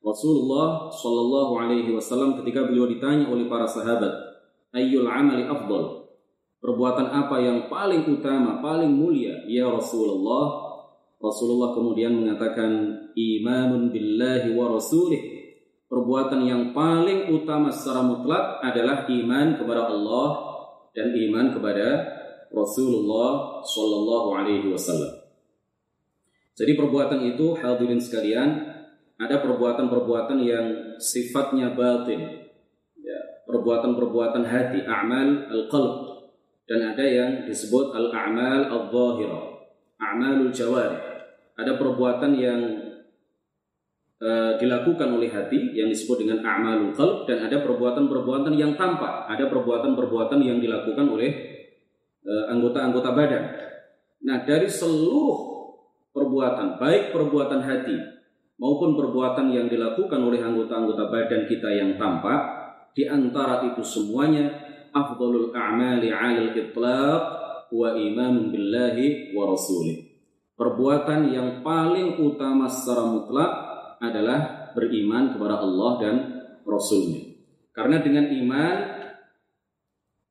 Rasulullah 0.00 0.88
Shallallahu 0.88 1.52
Alaihi 1.60 1.90
Wasallam 1.92 2.40
ketika 2.40 2.64
beliau 2.68 2.88
ditanya 2.88 3.28
oleh 3.28 3.48
para 3.48 3.68
sahabat 3.68 4.12
ayyul 4.72 5.04
amali 5.04 5.44
afdal 5.44 6.08
perbuatan 6.62 7.10
apa 7.10 7.36
yang 7.42 7.58
paling 7.66 8.06
utama 8.08 8.62
paling 8.64 8.88
mulia 8.88 9.44
ya 9.50 9.68
Rasulullah 9.68 10.71
Rasulullah 11.22 11.70
kemudian 11.70 12.18
mengatakan 12.18 12.98
imanun 13.14 13.94
billahi 13.94 14.50
wa 14.58 14.74
rasulih 14.74 15.22
perbuatan 15.86 16.42
yang 16.42 16.62
paling 16.74 17.30
utama 17.30 17.70
secara 17.70 18.02
mutlak 18.02 18.58
adalah 18.58 19.06
iman 19.06 19.54
kepada 19.54 19.86
Allah 19.86 20.28
dan 20.90 21.14
iman 21.14 21.46
kepada 21.54 21.88
Rasulullah 22.50 23.62
Shallallahu 23.62 24.28
Alaihi 24.34 24.68
Wasallam. 24.72 25.22
Jadi 26.52 26.76
perbuatan 26.76 27.20
itu 27.32 27.56
hadirin 27.56 28.02
sekalian 28.02 28.72
ada 29.16 29.40
perbuatan-perbuatan 29.40 30.38
yang 30.42 30.66
sifatnya 31.00 31.72
batin. 31.72 32.50
Ya, 32.98 33.20
perbuatan-perbuatan 33.48 34.44
hati, 34.44 34.84
a'mal 34.84 35.48
al-qalb 35.48 36.12
dan 36.68 36.92
ada 36.92 37.04
yang 37.04 37.30
disebut 37.44 37.92
al-a'mal 37.92 38.68
al-zahira, 38.68 39.40
a'malul 40.00 40.52
jawari. 40.52 41.11
Ada 41.52 41.76
perbuatan 41.76 42.32
yang 42.38 42.60
uh, 44.22 44.52
dilakukan 44.56 45.08
oleh 45.10 45.28
hati 45.28 45.74
yang 45.74 45.90
disebut 45.90 46.22
dengan 46.22 46.40
a'malul 46.46 46.94
qalb 46.94 47.26
dan 47.26 47.44
ada 47.50 47.60
perbuatan-perbuatan 47.60 48.54
yang 48.54 48.78
tampak, 48.78 49.26
ada 49.26 49.50
perbuatan-perbuatan 49.50 50.38
yang 50.40 50.62
dilakukan 50.62 51.06
oleh 51.10 51.30
eh, 52.22 52.44
anggota-anggota 52.48 53.10
uh, 53.10 53.16
badan. 53.18 53.44
Nah, 54.22 54.46
dari 54.46 54.70
seluruh 54.70 55.36
perbuatan, 56.14 56.78
baik 56.78 57.10
perbuatan 57.10 57.60
hati 57.66 57.98
maupun 58.62 58.94
perbuatan 58.94 59.50
yang 59.50 59.66
dilakukan 59.66 60.22
oleh 60.22 60.38
anggota-anggota 60.38 61.10
badan 61.10 61.42
kita 61.50 61.66
yang 61.74 61.98
tampak, 61.98 62.40
di 62.94 63.10
antara 63.10 63.66
itu 63.66 63.82
semuanya 63.82 64.46
afdalul 64.94 65.50
a'mali 65.50 66.14
'alal 66.14 66.54
itlaq 66.54 67.22
wa 67.72 67.88
iman 67.96 68.34
billahi 68.54 69.34
wa 69.34 69.50
rasulih. 69.50 70.11
Perbuatan 70.62 71.34
yang 71.34 71.66
paling 71.66 72.22
utama 72.22 72.70
secara 72.70 73.02
mutlak 73.02 73.50
adalah 73.98 74.70
beriman 74.78 75.34
kepada 75.34 75.58
Allah 75.58 75.90
dan 75.98 76.14
Rasulnya. 76.62 77.34
Karena 77.74 77.98
dengan 77.98 78.30
iman, 78.30 78.76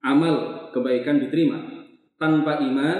amal 0.08 0.36
kebaikan 0.72 1.20
diterima. 1.20 1.60
Tanpa 2.16 2.64
iman, 2.64 2.98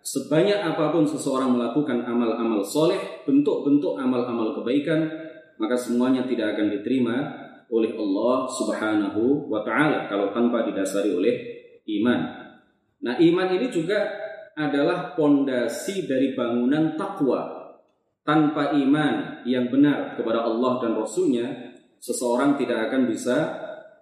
sebanyak 0.00 0.64
apa 0.64 0.96
pun 0.96 1.04
seseorang 1.04 1.52
melakukan 1.52 2.08
amal-amal 2.08 2.64
soleh, 2.64 3.20
bentuk-bentuk 3.28 3.92
amal-amal 4.00 4.56
kebaikan, 4.56 5.12
maka 5.60 5.76
semuanya 5.76 6.24
tidak 6.24 6.56
akan 6.56 6.72
diterima 6.72 7.16
oleh 7.68 7.92
Allah 8.00 8.48
Subhanahu 8.48 9.44
wa 9.52 9.60
taala 9.60 10.08
kalau 10.08 10.32
tanpa 10.32 10.64
didasari 10.64 11.12
oleh 11.12 11.36
iman. 12.00 12.20
Nah, 13.04 13.20
iman 13.20 13.48
ini 13.60 13.68
juga 13.68 14.21
adalah 14.56 15.16
pondasi 15.16 16.04
dari 16.04 16.36
bangunan 16.36 16.96
takwa. 16.96 17.60
Tanpa 18.22 18.70
iman 18.70 19.42
yang 19.42 19.66
benar 19.66 20.14
kepada 20.14 20.46
Allah 20.46 20.78
dan 20.78 20.94
Rasulnya, 20.94 21.74
seseorang 21.98 22.54
tidak 22.54 22.90
akan 22.90 23.10
bisa 23.10 23.36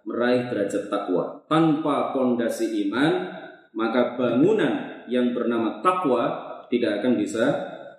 meraih 0.05 0.49
derajat 0.53 0.93
takwa. 0.93 1.41
Tanpa 1.49 2.13
pondasi 2.13 2.85
iman, 2.89 3.33
maka 3.73 4.21
bangunan 4.21 5.07
yang 5.09 5.33
bernama 5.33 5.81
takwa 5.81 6.23
tidak 6.69 7.01
akan 7.01 7.17
bisa 7.17 7.45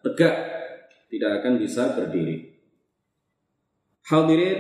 tegak, 0.06 0.36
tidak 1.10 1.42
akan 1.42 1.54
bisa 1.58 1.98
berdiri. 1.98 2.54
Hadirin 4.06 4.60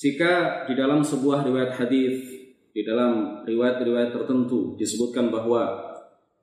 jika 0.00 0.64
di 0.64 0.74
dalam 0.78 1.04
sebuah 1.04 1.44
riwayat 1.44 1.76
hadis, 1.76 2.24
di 2.70 2.86
dalam 2.86 3.42
riwayat-riwayat 3.42 4.14
tertentu 4.14 4.78
disebutkan 4.78 5.28
bahwa 5.28 5.89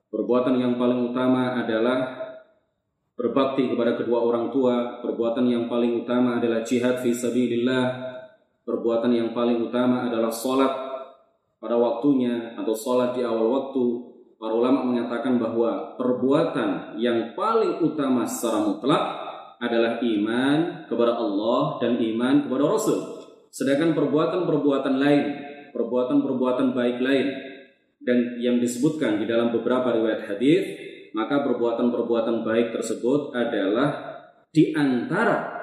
perbuatan 0.08 0.56
yang 0.56 0.74
paling 0.80 1.12
utama 1.12 1.60
adalah 1.60 2.18
berbakti 3.18 3.66
kepada 3.66 3.98
kedua 3.98 4.22
orang 4.22 4.48
tua, 4.48 5.02
perbuatan 5.02 5.44
yang 5.50 5.64
paling 5.66 6.06
utama 6.06 6.38
adalah 6.38 6.62
jihad 6.62 7.02
fi 7.02 7.10
sabilillah, 7.10 7.84
perbuatan 8.62 9.10
yang 9.10 9.30
paling 9.34 9.58
utama 9.58 10.06
adalah 10.06 10.30
sholat 10.30 10.72
pada 11.58 11.74
waktunya 11.74 12.54
atau 12.54 12.72
sholat 12.72 13.12
di 13.18 13.26
awal 13.26 13.50
waktu. 13.50 14.06
Para 14.38 14.54
ulama 14.54 14.86
menyatakan 14.86 15.34
bahwa 15.34 15.98
perbuatan 15.98 16.94
yang 16.94 17.34
paling 17.34 17.82
utama 17.82 18.22
secara 18.22 18.70
mutlak 18.70 19.02
adalah 19.58 19.98
iman 19.98 20.86
kepada 20.86 21.18
Allah 21.18 21.82
dan 21.82 21.98
iman 21.98 22.46
kepada 22.46 22.64
Rasul. 22.70 23.18
Sedangkan 23.50 23.98
perbuatan-perbuatan 23.98 24.94
lain, 25.02 25.24
perbuatan-perbuatan 25.74 26.70
baik 26.70 27.02
lain 27.02 27.47
dan 27.98 28.38
yang 28.38 28.62
disebutkan 28.62 29.18
di 29.18 29.26
dalam 29.26 29.50
beberapa 29.50 29.90
riwayat 29.94 30.30
hadis 30.30 30.64
maka 31.16 31.42
perbuatan-perbuatan 31.44 32.44
baik 32.44 32.74
tersebut 32.74 33.32
adalah 33.34 33.88
di 34.52 34.70
antara 34.70 35.58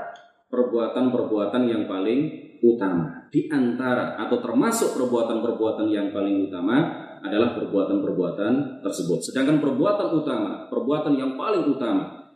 perbuatan-perbuatan 0.50 1.64
yang 1.68 1.84
paling 1.86 2.20
utama. 2.64 3.28
Di 3.30 3.52
antara 3.52 4.16
atau 4.16 4.40
termasuk 4.40 4.96
perbuatan-perbuatan 4.96 5.88
yang 5.92 6.10
paling 6.16 6.50
utama 6.50 7.04
adalah 7.22 7.58
perbuatan-perbuatan 7.58 8.84
tersebut. 8.86 9.32
Sedangkan 9.32 9.60
perbuatan 9.60 10.08
utama, 10.14 10.52
perbuatan 10.70 11.14
yang 11.18 11.34
paling 11.36 11.66
utama, 11.68 12.36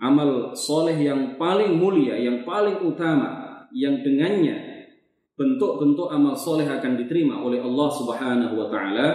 amal 0.00 0.54
soleh 0.54 0.96
yang 0.96 1.34
paling 1.36 1.74
mulia, 1.76 2.14
yang 2.16 2.46
paling 2.46 2.80
utama, 2.82 3.66
yang 3.74 4.00
dengannya 4.00 4.73
bentuk-bentuk 5.34 6.10
amal 6.14 6.38
soleh 6.38 6.66
akan 6.66 6.94
diterima 6.94 7.42
oleh 7.42 7.58
Allah 7.58 7.88
Subhanahu 7.90 8.54
wa 8.54 8.66
Ta'ala 8.70 9.06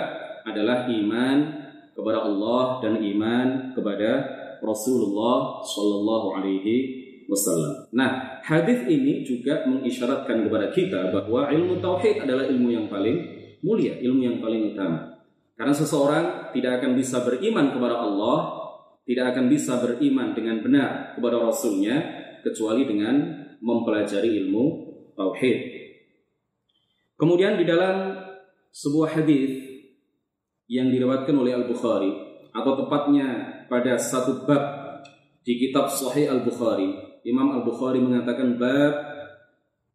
adalah 0.43 0.87
iman 0.91 1.37
kepada 1.95 2.19
Allah 2.27 2.83
dan 2.83 2.99
iman 2.99 3.47
kepada 3.71 4.11
Rasulullah 4.59 5.63
Shallallahu 5.63 6.27
Alaihi 6.35 6.75
Wasallam. 7.31 7.87
Nah, 7.95 8.41
hadis 8.43 8.83
ini 8.89 9.23
juga 9.23 9.63
mengisyaratkan 9.63 10.43
kepada 10.43 10.67
kita 10.75 11.13
bahwa 11.13 11.47
ilmu 11.47 11.79
tauhid 11.79 12.25
adalah 12.25 12.43
ilmu 12.49 12.67
yang 12.67 12.85
paling 12.91 13.17
mulia, 13.63 13.95
ilmu 14.01 14.21
yang 14.23 14.37
paling 14.43 14.75
utama. 14.75 15.23
Karena 15.55 15.75
seseorang 15.75 16.55
tidak 16.55 16.83
akan 16.83 16.95
bisa 16.95 17.23
beriman 17.23 17.71
kepada 17.71 17.99
Allah, 17.99 18.37
tidak 19.03 19.35
akan 19.35 19.45
bisa 19.51 19.79
beriman 19.79 20.31
dengan 20.35 20.63
benar 20.63 20.89
kepada 21.15 21.37
Rasulnya 21.39 21.95
kecuali 22.43 22.87
dengan 22.87 23.15
mempelajari 23.59 24.39
ilmu 24.47 24.65
tauhid. 25.19 25.78
Kemudian 27.19 27.59
di 27.59 27.67
dalam 27.67 28.15
sebuah 28.71 29.19
hadis 29.19 29.59
yang 30.71 30.87
diriwayatkan 30.87 31.35
oleh 31.35 31.51
Al-Bukhari 31.51 32.15
atau 32.55 32.79
tepatnya 32.79 33.27
pada 33.67 33.99
satu 33.99 34.47
bab 34.47 34.63
di 35.43 35.59
kitab 35.59 35.91
Sahih 35.91 36.31
Al-Bukhari 36.31 37.19
Imam 37.27 37.59
Al-Bukhari 37.59 37.99
mengatakan 37.99 38.55
bab 38.55 38.93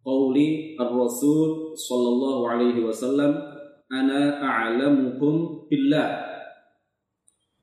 qauli 0.05 0.77
Ar-Rasul 0.77 1.73
sallallahu 1.73 2.45
alaihi 2.45 2.85
wasallam 2.85 3.33
ana 3.89 4.45
a'lamukum 4.45 5.65
billah 5.73 6.29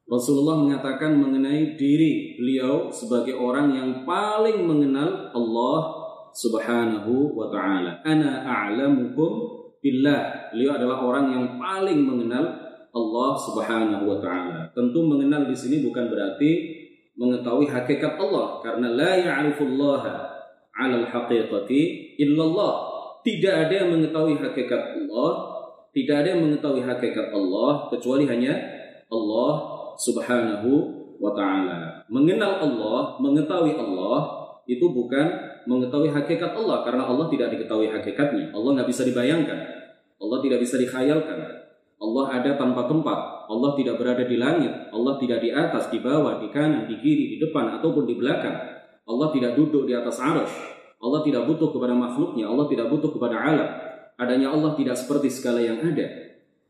Rasulullah 0.10 0.58
mengatakan 0.58 1.22
mengenai 1.22 1.78
diri 1.78 2.36
beliau 2.36 2.90
sebagai 2.90 3.38
orang 3.38 3.78
yang 3.78 3.90
paling 4.10 4.66
mengenal 4.66 5.30
Allah 5.32 6.01
Subhanahu 6.32 7.36
wa 7.36 7.52
taala. 7.52 8.00
Ana 8.04 8.44
a'lamukum 8.44 9.32
billah. 9.84 10.52
Beliau 10.52 10.80
adalah 10.80 10.98
orang 11.04 11.26
yang 11.32 11.46
paling 11.60 12.00
mengenal 12.04 12.46
Allah 12.92 13.32
Subhanahu 13.40 14.04
wa 14.08 14.18
taala. 14.20 14.68
Tentu 14.72 15.00
mengenal 15.04 15.48
di 15.48 15.56
sini 15.56 15.84
bukan 15.84 16.08
berarti 16.08 16.52
mengetahui 17.16 17.68
hakikat 17.68 18.16
Allah 18.16 18.64
karena 18.64 18.88
la 18.96 19.12
ya'rifullaha 19.20 20.14
'ala 20.76 20.96
al-haqiqati 21.04 21.82
illallah. 22.20 22.74
Tidak 23.22 23.54
ada 23.68 23.74
yang 23.86 23.94
mengetahui 23.94 24.42
hakikat 24.42 24.98
Allah, 24.98 25.32
tidak 25.94 26.16
ada 26.26 26.28
yang 26.34 26.42
mengetahui 26.50 26.82
hakikat 26.82 27.30
Allah 27.30 27.92
kecuali 27.94 28.26
hanya 28.26 28.56
Allah 29.12 29.52
Subhanahu 30.00 30.72
wa 31.22 31.32
taala. 31.38 32.02
Mengenal 32.10 32.64
Allah, 32.66 33.22
mengetahui 33.22 33.78
Allah 33.78 34.18
itu 34.66 34.90
bukan 34.90 35.51
mengetahui 35.66 36.10
hakikat 36.10 36.54
Allah 36.58 36.82
karena 36.86 37.04
Allah 37.06 37.28
tidak 37.30 37.54
diketahui 37.54 37.90
hakikatnya. 37.92 38.54
Allah 38.54 38.70
nggak 38.82 38.90
bisa 38.90 39.02
dibayangkan. 39.06 39.60
Allah 40.22 40.38
tidak 40.42 40.60
bisa 40.62 40.76
dikhayalkan. 40.78 41.40
Allah 42.02 42.26
ada 42.34 42.58
tanpa 42.58 42.90
tempat. 42.90 43.46
Allah 43.46 43.72
tidak 43.78 44.02
berada 44.02 44.26
di 44.26 44.38
langit. 44.42 44.74
Allah 44.90 45.22
tidak 45.22 45.38
di 45.42 45.54
atas, 45.54 45.94
di 45.94 46.02
bawah, 46.02 46.42
di 46.42 46.50
kanan, 46.50 46.90
di 46.90 46.98
kiri, 46.98 47.36
di 47.36 47.38
depan, 47.38 47.78
ataupun 47.78 48.10
di 48.10 48.18
belakang. 48.18 48.58
Allah 49.06 49.28
tidak 49.30 49.54
duduk 49.54 49.86
di 49.86 49.94
atas 49.94 50.18
arus. 50.18 50.50
Allah 51.02 51.22
tidak 51.22 51.46
butuh 51.46 51.70
kepada 51.70 51.94
makhluknya. 51.94 52.50
Allah 52.50 52.66
tidak 52.70 52.90
butuh 52.90 53.14
kepada 53.14 53.38
alam. 53.38 53.70
Adanya 54.18 54.54
Allah 54.54 54.74
tidak 54.78 54.98
seperti 54.98 55.30
segala 55.30 55.62
yang 55.62 55.78
ada. 55.82 56.06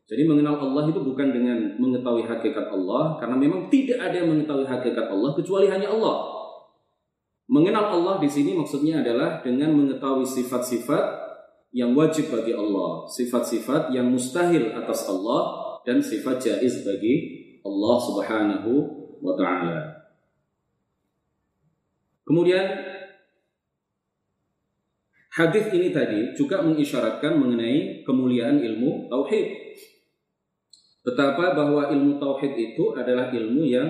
Jadi 0.08 0.27
mengenal 0.27 0.60
Allah 0.60 0.91
itu 0.91 0.99
bukan 0.99 1.32
dengan 1.32 1.80
mengetahui 1.80 2.27
hakikat 2.27 2.67
Allah. 2.67 3.15
Karena 3.19 3.36
memang 3.39 3.71
tidak 3.71 4.04
ada 4.04 4.15
yang 4.15 4.36
mengetahui 4.36 4.67
hakikat 4.67 5.08
Allah 5.08 5.32
kecuali 5.32 5.71
hanya 5.71 5.91
Allah. 5.91 6.40
Mengenal 7.49 7.95
Allah 7.97 8.15
di 8.21 8.30
sini 8.30 8.54
maksudnya 8.54 9.01
adalah 9.01 9.41
dengan 9.41 9.73
mengetahui 9.73 10.27
sifat-sifat 10.27 11.04
yang 11.71 11.95
wajib 11.95 12.27
bagi 12.30 12.51
Allah, 12.51 13.08
sifat-sifat 13.08 13.95
yang 13.95 14.12
mustahil 14.12 14.75
atas 14.75 15.08
Allah 15.08 15.41
dan 15.88 16.04
sifat 16.04 16.43
jaiz 16.43 16.84
bagi 16.84 17.15
Allah 17.63 17.95
Subhanahu 17.97 18.71
wa 19.23 19.34
taala. 19.39 19.80
Kemudian 22.27 22.63
hadis 25.32 25.65
ini 25.71 25.89
tadi 25.95 26.36
juga 26.36 26.60
mengisyaratkan 26.62 27.39
mengenai 27.39 28.04
kemuliaan 28.04 28.60
ilmu 28.60 29.08
tauhid. 29.08 29.47
Betapa 31.01 31.58
bahwa 31.58 31.89
ilmu 31.89 32.21
tauhid 32.21 32.54
itu 32.54 32.93
adalah 32.93 33.34
ilmu 33.34 33.63
yang 33.65 33.89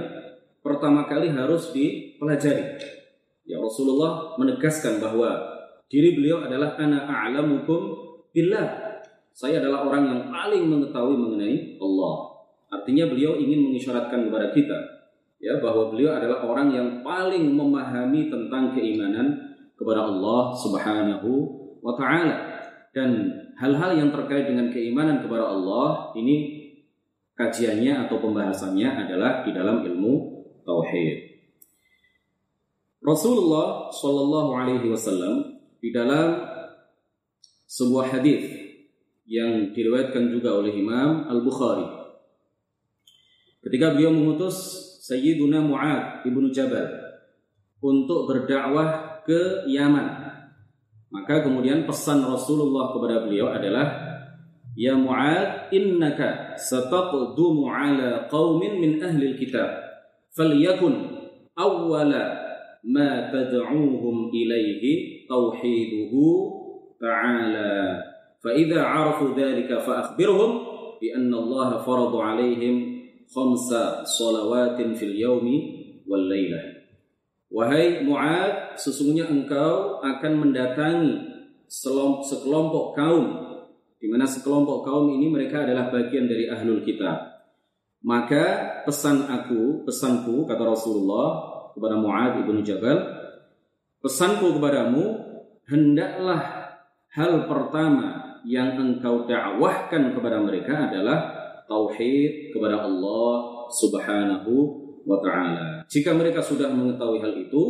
pertama 0.63 1.09
kali 1.09 1.33
harus 1.33 1.73
dipelajari. 1.75 3.00
Ya 3.45 3.57
Rasulullah 3.57 4.37
menegaskan 4.37 5.01
bahwa 5.01 5.51
Diri 5.91 6.15
beliau 6.15 6.39
adalah 6.39 6.79
ana 6.79 7.03
a'lamukum 7.03 7.99
billah. 8.31 8.95
Saya 9.35 9.59
adalah 9.59 9.83
orang 9.83 10.07
yang 10.07 10.21
paling 10.31 10.63
mengetahui 10.71 11.19
mengenai 11.19 11.75
Allah. 11.83 12.15
Artinya 12.71 13.11
beliau 13.11 13.35
ingin 13.35 13.67
mengisyaratkan 13.67 14.31
kepada 14.31 14.55
kita 14.55 14.79
ya 15.43 15.59
bahwa 15.59 15.91
beliau 15.91 16.15
adalah 16.15 16.47
orang 16.47 16.71
yang 16.71 16.87
paling 17.03 17.51
memahami 17.51 18.31
tentang 18.31 18.71
keimanan 18.71 19.35
kepada 19.75 20.07
Allah 20.07 20.55
Subhanahu 20.55 21.29
wa 21.83 21.91
taala. 21.99 22.39
Dan 22.95 23.27
hal-hal 23.59 23.91
yang 23.99 24.15
terkait 24.15 24.47
dengan 24.47 24.71
keimanan 24.71 25.19
kepada 25.19 25.51
Allah 25.51 26.15
ini 26.15 26.55
kajiannya 27.35 28.07
atau 28.07 28.15
pembahasannya 28.23 28.87
adalah 28.95 29.43
di 29.43 29.51
dalam 29.51 29.83
ilmu 29.83 30.13
tauhid. 30.63 31.30
Rasulullah 33.01 33.89
Shallallahu 33.89 34.49
Alaihi 34.53 34.87
Wasallam 34.93 35.57
di 35.81 35.89
dalam 35.89 36.37
sebuah 37.65 38.13
hadis 38.13 38.45
yang 39.25 39.73
diriwayatkan 39.73 40.29
juga 40.29 40.61
oleh 40.61 40.69
Imam 40.77 41.25
Al-Bukhari. 41.25 41.87
Ketika 43.65 43.97
beliau 43.97 44.13
mengutus 44.13 44.53
Sayyiduna 45.01 45.65
Mu'ad 45.65 46.21
ibnu 46.29 46.53
Jabal 46.53 46.85
untuk 47.81 48.29
berdakwah 48.29 49.21
ke 49.25 49.65
Yaman. 49.65 50.29
Maka 51.11 51.43
kemudian 51.43 51.83
pesan 51.89 52.21
Rasulullah 52.21 52.93
kepada 52.93 53.25
beliau 53.25 53.49
adalah 53.49 54.13
Ya 54.77 54.95
Mu'ad 54.95 55.73
innaka 55.73 56.55
sataqdumu 56.55 57.67
ala 57.67 58.29
qaumin 58.31 58.79
min 58.79 58.91
ahli 59.03 59.35
kitab 59.35 59.67
falyakun 60.31 61.27
awwala 61.59 62.50
ma 62.87 63.29
tad'uuhum 63.29 64.33
ilaihi 64.33 65.25
tauhiduhu 65.29 66.23
ta'ala. 66.97 68.01
Fa 68.41 68.49
idza 68.53 68.81
arafu 68.81 69.37
dzalika 69.37 69.81
fa 69.81 70.05
akhbirhum 70.05 70.51
bi 70.97 71.13
anna 71.13 71.37
Allah 71.37 71.81
farada 71.85 72.17
alaihim 72.33 73.05
khamsa 73.29 74.05
shalawatin 74.05 74.97
fil 74.97 75.13
yaumi 75.13 76.01
wal 76.09 76.25
lailah 76.25 76.81
wahai 77.51 78.01
Muad 78.07 78.79
sesungguhnya 78.79 79.27
engkau 79.27 79.99
akan 79.99 80.33
mendatangi 80.39 81.13
sekelompok 81.67 82.95
kaum 82.95 83.27
di 83.99 84.07
mana 84.07 84.25
sekelompok 84.25 84.87
kaum 84.87 85.11
ini 85.13 85.29
mereka 85.29 85.67
adalah 85.67 85.91
bagian 85.91 86.25
dari 86.25 86.49
ahlul 86.49 86.81
kitab. 86.81 87.21
Maka 88.01 88.81
pesan 88.81 89.29
aku 89.29 89.85
pesanku 89.85 90.49
kata 90.49 90.63
Rasulullah 90.65 91.50
kepada 91.73 91.95
Mu'ad 91.99 92.43
ibnu 92.43 92.61
Jabal, 92.61 93.21
Pesanku 94.01 94.57
kepadamu, 94.57 95.13
hendaklah 95.69 96.41
hal 97.13 97.45
pertama 97.45 98.41
yang 98.41 98.73
engkau 98.73 99.29
dakwahkan 99.29 100.17
kepada 100.17 100.41
mereka 100.41 100.89
adalah 100.89 101.29
tauhid 101.69 102.49
kepada 102.49 102.81
Allah 102.81 103.33
Subhanahu 103.69 104.53
wa 105.05 105.21
taala. 105.21 105.85
Jika 105.85 106.17
mereka 106.17 106.41
sudah 106.41 106.73
mengetahui 106.73 107.21
hal 107.21 107.33
itu, 107.37 107.63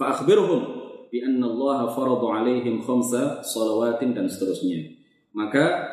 fa 0.00 0.16
akhbirhum 0.16 0.80
bi 1.12 1.20
anna 1.20 1.44
Allah 1.44 1.92
farada 1.92 2.40
alaihim 2.40 2.80
khamsa 2.80 3.44
salawatin 3.44 4.16
dan 4.16 4.24
seterusnya. 4.24 4.96
Maka 5.36 5.92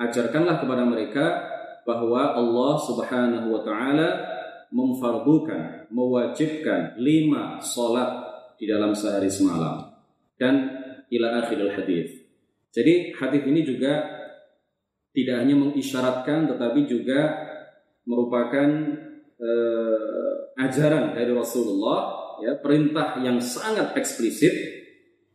ajarkanlah 0.00 0.64
kepada 0.64 0.88
mereka 0.88 1.44
bahwa 1.84 2.32
Allah 2.32 2.72
Subhanahu 2.80 3.52
wa 3.52 3.60
taala 3.60 4.33
memfardukan, 4.74 5.86
mewajibkan 5.94 6.98
lima 6.98 7.62
salat 7.62 8.10
di 8.58 8.66
dalam 8.66 8.90
sehari 8.90 9.30
semalam 9.30 9.94
dan 10.34 10.54
ila 11.14 11.46
akhiril 11.46 11.70
hadis. 11.70 12.26
Jadi 12.74 13.14
hadis 13.14 13.42
ini 13.46 13.62
juga 13.62 14.02
tidak 15.14 15.46
hanya 15.46 15.54
mengisyaratkan 15.54 16.50
tetapi 16.50 16.90
juga 16.90 17.38
merupakan 18.02 18.68
eh, 19.38 20.34
ajaran 20.58 21.14
dari 21.14 21.30
Rasulullah 21.30 22.34
ya 22.42 22.58
perintah 22.58 23.22
yang 23.22 23.38
sangat 23.38 23.94
eksplisit 23.94 24.50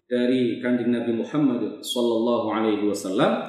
dari 0.10 0.60
kanjeng 0.60 0.92
Nabi 0.92 1.16
Muhammad 1.16 1.80
Sallallahu 1.80 2.48
Alaihi 2.52 2.84
Wasallam 2.92 3.49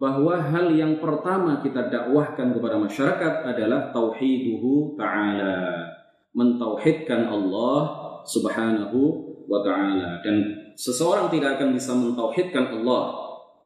bahwa 0.00 0.40
hal 0.40 0.72
yang 0.72 0.96
pertama 0.96 1.60
kita 1.60 1.92
dakwahkan 1.92 2.56
kepada 2.56 2.80
masyarakat 2.80 3.32
adalah 3.44 3.92
tauhiduhu 3.92 4.96
ta'ala 4.96 5.84
mentauhidkan 6.32 7.28
Allah 7.28 7.80
subhanahu 8.24 8.98
wa 9.44 9.60
ta'ala 9.60 10.24
dan 10.24 10.40
seseorang 10.72 11.28
tidak 11.28 11.60
akan 11.60 11.76
bisa 11.76 11.92
mentauhidkan 11.92 12.80
Allah 12.80 13.12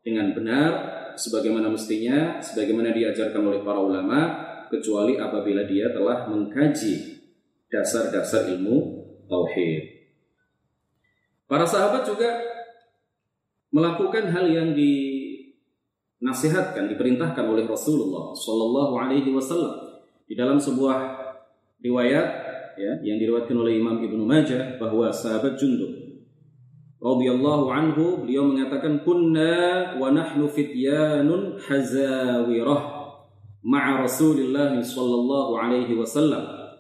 dengan 0.03 0.35
benar 0.35 0.71
sebagaimana 1.15 1.71
mestinya 1.71 2.43
sebagaimana 2.43 2.91
diajarkan 2.91 3.39
oleh 3.39 3.63
para 3.63 3.79
ulama 3.79 4.21
kecuali 4.75 5.15
apabila 5.15 5.63
dia 5.71 5.95
telah 5.95 6.27
mengkaji 6.27 7.23
dasar-dasar 7.71 8.51
ilmu 8.51 9.07
tauhid. 9.31 9.87
Para 11.47 11.63
sahabat 11.63 12.03
juga 12.03 12.43
melakukan 13.71 14.35
hal 14.35 14.51
yang 14.51 14.75
dinasihatkan, 16.25 16.89
diperintahkan 16.89 17.45
oleh 17.45 17.69
Rasulullah 17.69 18.33
Shallallahu 18.33 18.97
Alaihi 18.97 19.29
Wasallam. 19.29 19.77
Di 20.25 20.33
dalam 20.33 20.57
sebuah 20.57 21.21
riwayat 21.85 22.27
ya, 22.81 22.97
yang 23.05 23.21
diriwayatkan 23.21 23.53
oleh 23.53 23.77
Imam 23.77 24.01
Ibnu 24.01 24.25
Majah 24.25 24.81
bahwa 24.81 25.13
sahabat 25.13 25.61
Jundub 25.61 25.93
radhiyallahu 27.05 27.69
anhu 27.69 28.25
beliau 28.25 28.49
mengatakan 28.49 29.05
kunna 29.05 29.93
wa 30.01 30.09
nahnu 30.09 30.49
fityanun 30.49 31.61
hazawirah 31.61 32.81
ma'a 33.61 34.01
Rasulillah 34.01 34.73
sallallahu 34.81 35.61
alaihi 35.61 35.93
wasallam. 35.93 36.73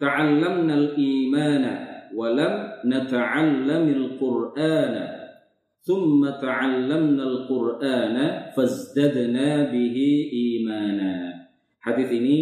Ta'allamna 0.00 0.72
al-imana 0.72 1.72
wa 2.16 2.32
lam 2.32 2.80
nata'allam 2.88 3.84
al-qur'ana 3.84 5.17
thumma 5.88 6.36
ta'allamna 6.36 7.24
al-qur'ana 7.24 8.52
fazdadna 8.52 9.72
bihi 9.72 10.08
imana 10.60 11.32
hadis 11.80 12.12
ini 12.12 12.38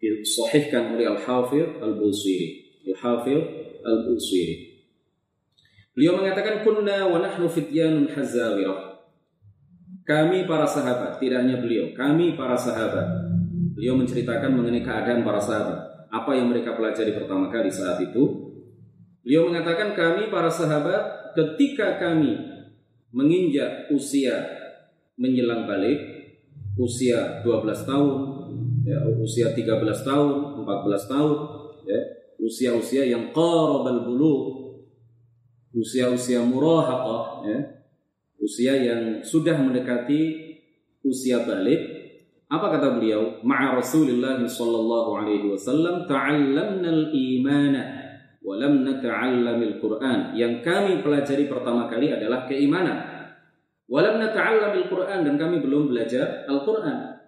disahihkan 0.00 0.96
oleh 0.96 1.04
Al-Hafidh 1.12 1.84
Al-Busiri 1.84 2.80
Al-Hafidh 2.88 3.44
Al-Busiri 3.84 4.68
Beliau 5.98 6.14
mengatakan 6.14 6.62
kunna 6.62 7.10
wa 7.10 7.18
nahnu 7.18 7.50
fityanun 7.50 8.06
hazawirah. 8.06 9.02
Kami 10.06 10.46
para 10.46 10.62
sahabat, 10.62 11.18
tidak 11.18 11.42
hanya 11.42 11.58
beliau, 11.58 11.90
kami 11.90 12.38
para 12.38 12.54
sahabat. 12.54 13.26
Beliau 13.74 13.98
menceritakan 13.98 14.54
mengenai 14.54 14.86
keadaan 14.86 15.26
para 15.26 15.42
sahabat. 15.42 16.06
Apa 16.06 16.38
yang 16.38 16.54
mereka 16.54 16.78
pelajari 16.78 17.18
pertama 17.18 17.50
kali 17.50 17.66
saat 17.74 17.98
itu? 17.98 18.54
Beliau 19.26 19.50
mengatakan 19.50 19.98
kami 19.98 20.30
para 20.30 20.46
sahabat 20.46 21.17
ketika 21.38 22.02
kami 22.02 22.34
menginjak 23.14 23.86
usia 23.94 24.42
menjelang 25.14 25.70
balik, 25.70 25.98
usia 26.74 27.42
12 27.46 27.86
tahun, 27.86 28.16
ya, 28.82 28.98
usia 29.22 29.54
13 29.54 30.02
tahun, 30.02 30.34
14 30.66 31.06
tahun, 31.06 31.36
ya, 31.86 32.00
usia-usia 32.42 33.02
yang 33.06 33.34
qarabal 33.34 34.06
bulu 34.06 34.36
usia-usia 35.74 36.40
murahaqah 36.42 37.44
ya, 37.44 37.58
usia 38.40 38.72
yang 38.78 39.02
sudah 39.20 39.58
mendekati 39.58 40.48
usia 41.04 41.44
balik 41.44 41.98
apa 42.48 42.72
kata 42.72 42.96
beliau? 42.96 43.44
Ma'a 43.44 43.76
Rasulullah 43.76 44.40
sallallahu 44.40 45.10
alaihi 45.20 45.52
wasallam 45.52 46.08
ta'allamna 46.08 46.88
al-imana 46.88 47.97
wa 48.48 48.56
lam 48.56 48.80
nata'allam 48.80 49.60
al-Qur'an 49.60 50.32
yang 50.32 50.64
kami 50.64 51.04
pelajari 51.04 51.44
pertama 51.44 51.84
kali 51.84 52.08
adalah 52.08 52.48
keimanan. 52.48 53.28
Wa 53.84 54.00
lam 54.00 54.16
nata'allam 54.16 54.72
al-Qur'an 54.72 55.20
dan 55.28 55.36
kami 55.36 55.60
belum 55.60 55.92
belajar 55.92 56.48
Al-Qur'an. 56.48 57.18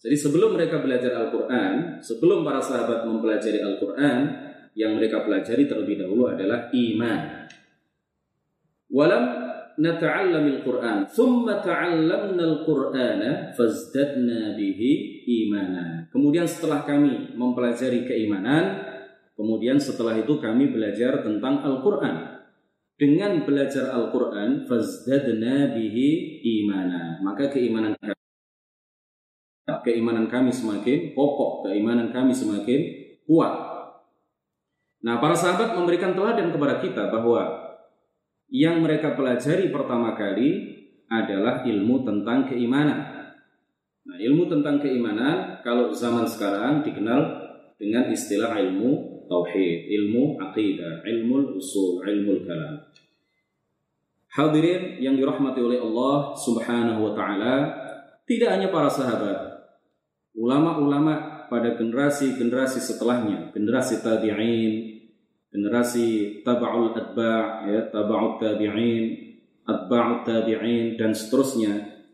Jadi 0.00 0.16
sebelum 0.16 0.56
mereka 0.56 0.80
belajar 0.80 1.12
Al-Quran, 1.12 2.00
sebelum 2.00 2.40
para 2.40 2.56
sahabat 2.56 3.04
mempelajari 3.04 3.60
Al-Quran, 3.60 4.48
yang 4.72 4.96
mereka 4.96 5.20
pelajari 5.20 5.68
terlebih 5.68 6.00
dahulu 6.00 6.32
adalah 6.32 6.72
iman. 6.72 7.20
Walam 8.88 9.24
nata'allamil 9.76 10.64
Qur'an 10.64 11.04
thumma 11.04 11.60
ta'allamna 11.60 12.42
al-Qur'ana 12.42 13.52
fazdadna 13.52 14.56
bihi 14.56 15.22
imana. 15.44 16.08
Kemudian 16.08 16.48
setelah 16.48 16.82
kami 16.82 17.36
mempelajari 17.36 18.08
keimanan 18.08 18.89
kemudian 19.40 19.80
setelah 19.80 20.20
itu 20.20 20.36
kami 20.36 20.68
belajar 20.68 21.24
tentang 21.24 21.64
Al-Qur'an. 21.64 22.44
Dengan 23.00 23.40
belajar 23.48 23.88
Al-Qur'an 23.96 24.68
fazdadna 24.68 25.72
bihi 25.72 26.44
imana. 26.44 27.16
Maka 27.24 27.48
keimanan 27.48 27.96
kami 27.96 28.20
keimanan 29.86 30.26
kami 30.26 30.50
semakin 30.50 31.14
kokoh 31.14 31.62
keimanan 31.62 32.10
kami 32.10 32.34
semakin 32.34 32.80
kuat. 33.22 33.54
Nah, 35.00 35.16
para 35.22 35.32
sahabat 35.32 35.78
memberikan 35.78 36.12
teladan 36.12 36.52
kepada 36.52 36.82
kita 36.82 37.08
bahwa 37.08 37.70
yang 38.50 38.82
mereka 38.84 39.16
pelajari 39.16 39.70
pertama 39.72 40.12
kali 40.18 40.76
adalah 41.08 41.64
ilmu 41.64 42.04
tentang 42.04 42.50
keimanan. 42.50 43.32
Nah, 44.04 44.16
ilmu 44.18 44.50
tentang 44.50 44.82
keimanan 44.82 45.62
kalau 45.64 45.94
zaman 45.94 46.26
sekarang 46.28 46.84
dikenal 46.84 47.20
dengan 47.80 48.12
istilah 48.12 48.58
ilmu 48.60 49.09
tauhid, 49.30 49.86
ilmu 49.86 50.34
aqidah, 50.42 51.06
ilmu 51.06 51.54
usul, 51.54 52.02
ilmu 52.02 52.42
kalam. 52.42 52.82
Hadirin 54.34 54.98
yang 54.98 55.14
dirahmati 55.14 55.62
oleh 55.62 55.78
Allah 55.78 56.34
Subhanahu 56.34 57.06
wa 57.06 57.12
taala, 57.14 57.54
tidak 58.26 58.58
hanya 58.58 58.74
para 58.74 58.90
sahabat, 58.90 59.38
ulama-ulama 60.34 61.46
pada 61.46 61.78
generasi-generasi 61.78 62.78
setelahnya, 62.82 63.54
generasi 63.54 64.02
tabi'in, 64.02 64.90
generasi 65.50 66.40
tabaul 66.46 66.94
atba' 66.94 67.66
ya 67.66 67.90
tabaut 67.90 68.38
tabi'in 68.38 69.34
atba'ut 69.66 70.22
tabi'in 70.22 70.94
dan 70.94 71.10
seterusnya 71.10 72.06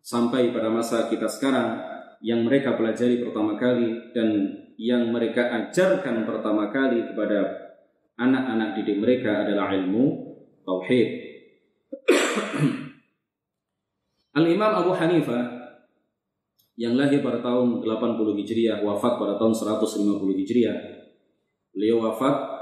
sampai 0.00 0.48
pada 0.52 0.72
masa 0.72 1.12
kita 1.12 1.28
sekarang 1.28 1.76
yang 2.24 2.44
mereka 2.44 2.76
pelajari 2.76 3.20
pertama 3.20 3.56
kali 3.60 4.12
dan 4.16 4.59
yang 4.80 5.12
mereka 5.12 5.52
ajarkan 5.52 6.24
pertama 6.24 6.72
kali 6.72 7.04
kepada 7.12 7.68
anak-anak 8.16 8.80
didik 8.80 8.96
mereka 8.96 9.44
adalah 9.44 9.68
ilmu 9.76 10.32
tauhid. 10.64 11.08
Al-Imam 14.40 14.72
Abu 14.72 14.96
Hanifah 14.96 15.60
yang 16.80 16.96
lahir 16.96 17.20
pada 17.20 17.44
tahun 17.44 17.84
80 17.84 18.40
Hijriah, 18.40 18.80
wafat 18.80 19.20
pada 19.20 19.36
tahun 19.36 19.52
150 19.52 20.40
Hijriah. 20.40 20.78
Beliau 21.76 22.00
wafat 22.08 22.60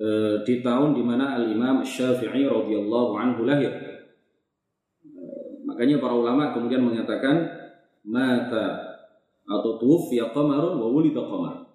Eh, 0.00 0.40
di 0.48 0.64
tahun 0.64 0.96
di 0.96 1.04
mana 1.04 1.36
Al 1.36 1.44
Imam 1.52 1.84
Syafi'i 1.84 2.48
radhiyallahu 2.48 3.20
anhu 3.20 3.44
lahir. 3.44 3.68
Eh, 3.68 5.60
makanya 5.60 6.00
para 6.00 6.16
ulama 6.16 6.56
kemudian 6.56 6.80
mengatakan 6.80 7.44
mata 8.08 8.89
atau 9.50 9.82
tuwfiya 9.82 10.30
qamarun 10.30 10.78
wa 10.78 10.86
wulida 10.86 11.26
qamar. 11.26 11.66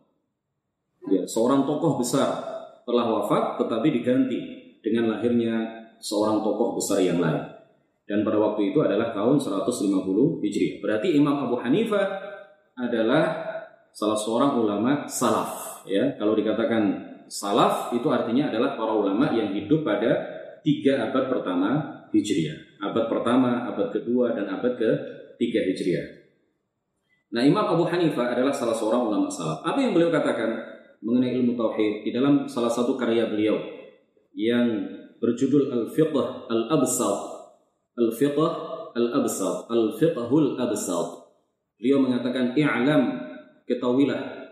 Ya, 1.12 1.28
seorang 1.28 1.68
tokoh 1.68 2.00
besar 2.00 2.40
telah 2.88 3.06
wafat 3.06 3.60
tetapi 3.60 3.92
diganti 3.92 4.40
dengan 4.80 5.12
lahirnya 5.12 5.86
seorang 6.00 6.40
tokoh 6.40 6.80
besar 6.80 7.04
yang 7.04 7.20
lain. 7.20 7.44
Dan 8.06 8.22
pada 8.22 8.38
waktu 8.38 8.72
itu 8.72 8.80
adalah 8.86 9.12
tahun 9.12 9.42
150 9.42 9.92
Hijriah. 10.46 10.78
Berarti 10.80 11.18
Imam 11.18 11.50
Abu 11.50 11.58
Hanifah 11.58 12.06
adalah 12.78 13.24
salah 13.90 14.18
seorang 14.18 14.62
ulama 14.62 15.10
salaf 15.10 15.84
ya. 15.90 16.14
Kalau 16.16 16.38
dikatakan 16.38 16.84
salaf 17.26 17.92
itu 17.98 18.06
artinya 18.14 18.54
adalah 18.54 18.78
para 18.78 18.94
ulama 18.94 19.34
yang 19.34 19.52
hidup 19.58 19.82
pada 19.82 20.22
tiga 20.62 21.10
abad 21.10 21.30
pertama 21.34 21.70
Hijriah. 22.14 22.78
Abad 22.86 23.10
pertama, 23.10 23.66
abad 23.74 23.90
kedua, 23.90 24.38
dan 24.38 24.46
abad 24.54 24.78
ketiga 24.78 25.66
Hijriah. 25.66 26.25
Nah, 27.36 27.44
Imam 27.44 27.68
Abu 27.68 27.84
Hanifah 27.84 28.32
adalah 28.32 28.56
salah 28.56 28.72
seorang 28.72 29.12
ulama 29.12 29.28
salaf. 29.28 29.60
Apa 29.68 29.84
yang 29.84 29.92
beliau 29.92 30.08
katakan 30.08 30.56
mengenai 31.04 31.36
ilmu 31.36 31.60
tauhid 31.60 32.08
di 32.08 32.16
dalam 32.16 32.48
salah 32.48 32.72
satu 32.72 32.96
karya 32.96 33.28
beliau 33.28 33.60
yang 34.32 34.88
berjudul 35.20 35.68
Al-Fiqh 35.68 36.16
Al-Absat. 36.48 37.20
Al-Fiqh 38.00 38.40
Al-Absat, 38.96 39.68
Al-Fiqhul 39.68 40.56
Absat. 40.56 41.08
Beliau 41.76 42.00
mengatakan 42.00 42.56
i'lam 42.56 43.20
ketahuilah 43.68 44.48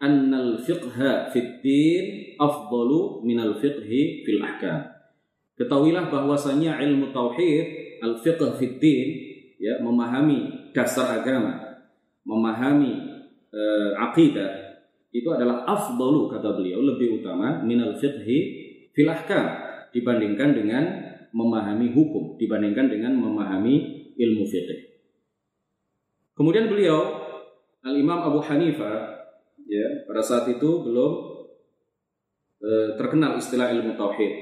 annal 0.00 0.60
fiqha 0.64 1.28
fid 1.36 1.60
din 1.60 2.36
afdalu 2.40 3.20
minal 3.28 3.60
fiqhi 3.60 4.24
fil 4.24 4.40
ahkam. 4.40 4.88
Ketahuilah 5.56 6.08
bahwasanya 6.08 6.80
ilmu 6.80 7.12
tauhid, 7.12 8.00
al-fiqh 8.00 8.56
fid 8.56 8.80
din 8.80 9.08
ya 9.60 9.80
memahami 9.80 10.72
dasar 10.72 11.20
agama, 11.20 11.65
memahami 12.26 12.92
uh, 13.54 13.90
akidah 14.10 14.82
itu 15.14 15.28
adalah 15.32 15.64
afdalu 15.64 16.28
kata 16.28 16.52
beliau 16.52 16.82
lebih 16.82 17.22
utama 17.22 17.62
minal 17.62 17.96
fiqhi 17.96 18.38
fil 18.92 19.08
ahkam 19.08 19.46
dibandingkan 19.94 20.52
dengan 20.52 20.84
memahami 21.32 21.94
hukum, 21.94 22.36
dibandingkan 22.36 22.92
dengan 22.92 23.16
memahami 23.16 23.74
ilmu 24.18 24.44
fiqh. 24.44 24.92
Kemudian 26.36 26.68
beliau 26.68 27.24
Al 27.80 27.96
Imam 27.96 28.20
Abu 28.20 28.44
Hanifah 28.44 29.24
ya 29.64 30.04
pada 30.04 30.20
saat 30.20 30.44
itu 30.52 30.84
belum 30.84 31.12
uh, 32.60 32.88
terkenal 33.00 33.40
istilah 33.40 33.72
ilmu 33.72 33.96
tauhid. 33.96 34.32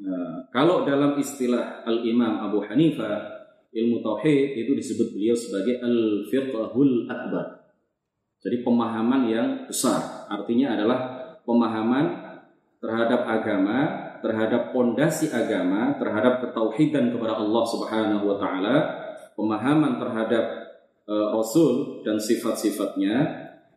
Nah, 0.00 0.48
kalau 0.50 0.82
dalam 0.88 1.14
istilah 1.20 1.86
Al 1.86 2.02
Imam 2.02 2.40
Abu 2.50 2.64
Hanifah 2.66 3.39
ilmu 3.70 4.02
tauhid 4.02 4.58
itu 4.58 4.72
disebut 4.74 5.14
beliau 5.14 5.34
sebagai 5.34 5.78
al 5.78 6.26
fiqhul 6.26 7.06
akbar. 7.06 7.70
Jadi 8.40 8.64
pemahaman 8.64 9.28
yang 9.28 9.48
besar, 9.68 10.26
artinya 10.32 10.72
adalah 10.72 10.98
pemahaman 11.44 12.06
terhadap 12.80 13.28
agama, 13.28 13.78
terhadap 14.24 14.72
pondasi 14.72 15.28
agama, 15.28 16.00
terhadap 16.00 16.40
ketauhidan 16.48 17.12
kepada 17.12 17.36
Allah 17.36 17.64
Subhanahu 17.68 18.24
wa 18.24 18.36
taala, 18.40 18.76
pemahaman 19.36 20.00
terhadap 20.00 20.44
uh, 21.04 21.36
Rasul 21.36 22.00
dan 22.00 22.16
sifat-sifatnya, 22.16 23.28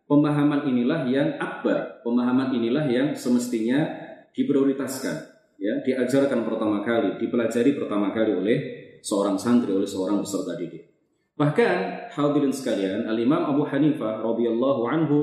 pemahaman 0.08 0.63
inilah 0.71 1.12
yang 1.12 1.36
akbar, 1.43 1.99
pemahaman 2.08 2.56
inilah 2.56 2.88
yang 2.88 3.12
semestinya 3.12 3.84
diprioritaskan, 4.32 5.15
ya, 5.60 5.84
diajarkan 5.84 6.47
pertama 6.47 6.79
kali, 6.88 7.19
dipelajari 7.19 7.75
pertama 7.75 8.15
kali 8.15 8.32
oleh 8.32 8.58
seorang 9.04 9.36
santri, 9.36 9.76
oleh 9.76 9.86
seorang 9.86 10.24
peserta 10.24 10.56
didik. 10.56 10.88
Bahkan 11.36 12.10
hadirin 12.16 12.56
sekalian, 12.56 13.04
Al 13.10 13.20
Imam 13.20 13.44
Abu 13.44 13.68
Hanifah 13.68 14.24
radhiyallahu 14.24 14.82
anhu 14.88 15.18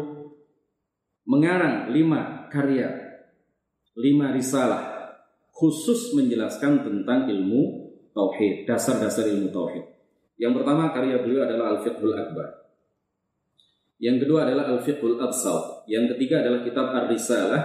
mengarang 1.24 1.88
lima 1.88 2.50
karya, 2.52 2.90
lima 3.96 4.36
risalah 4.36 4.90
khusus 5.54 6.12
menjelaskan 6.12 6.84
tentang 6.84 7.30
ilmu 7.30 7.92
tauhid, 8.12 8.68
dasar-dasar 8.68 9.28
ilmu 9.32 9.48
tauhid. 9.48 9.84
Yang 10.40 10.60
pertama 10.60 10.88
karya 10.92 11.20
beliau 11.20 11.44
adalah 11.44 11.76
Al-Fiqhul 11.76 12.16
Akbar. 12.16 12.48
Yang 14.00 14.24
kedua 14.24 14.48
adalah 14.48 14.72
Al-Fiqhul 14.72 15.20
Absal. 15.20 15.84
Yang 15.84 16.16
ketiga 16.16 16.40
adalah 16.40 16.64
kitab 16.64 16.86
Ar-Risalah. 16.88 17.62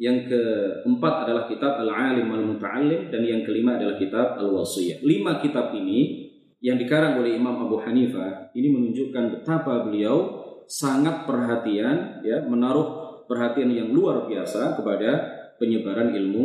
Yang 0.00 0.32
keempat 0.32 1.14
adalah 1.28 1.44
kitab 1.46 1.80
Al-Alim 1.82 2.28
Al-Muta'allim. 2.32 3.12
Dan 3.12 3.22
yang 3.24 3.42
kelima 3.44 3.76
adalah 3.76 3.96
kitab 3.96 4.40
Al-Wasiyah. 4.40 5.04
Lima 5.04 5.38
kitab 5.42 5.72
ini 5.76 6.30
yang 6.62 6.78
dikarang 6.78 7.18
oleh 7.18 7.34
Imam 7.34 7.66
Abu 7.66 7.82
Hanifah 7.82 8.54
ini 8.54 8.70
menunjukkan 8.70 9.34
betapa 9.34 9.82
beliau 9.82 10.46
sangat 10.70 11.26
perhatian 11.26 12.22
ya 12.22 12.46
menaruh 12.46 13.02
perhatian 13.26 13.74
yang 13.74 13.90
luar 13.90 14.30
biasa 14.30 14.78
kepada 14.78 15.10
penyebaran 15.58 16.14
ilmu 16.14 16.44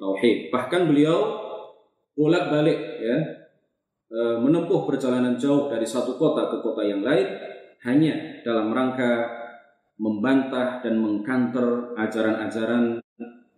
tauhid. 0.00 0.48
Bahkan 0.48 0.88
beliau 0.88 1.16
bolak-balik 2.16 2.80
ya 2.98 3.18
e, 4.08 4.20
menempuh 4.40 4.88
perjalanan 4.88 5.36
jauh 5.36 5.68
dari 5.68 5.84
satu 5.84 6.16
kota 6.16 6.48
ke 6.48 6.64
kota 6.64 6.82
yang 6.82 7.04
lain 7.04 7.28
hanya 7.84 8.42
dalam 8.42 8.72
rangka 8.72 9.37
membantah 9.98 10.78
dan 10.80 11.02
mengkanter 11.02 11.94
ajaran-ajaran 11.98 13.02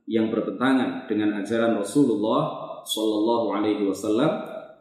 yang 0.08 0.32
bertentangan 0.32 1.06
dengan 1.06 1.38
ajaran 1.38 1.78
Rasulullah 1.78 2.42
Shallallahu 2.82 3.46
Alaihi 3.54 3.84
Wasallam 3.86 4.32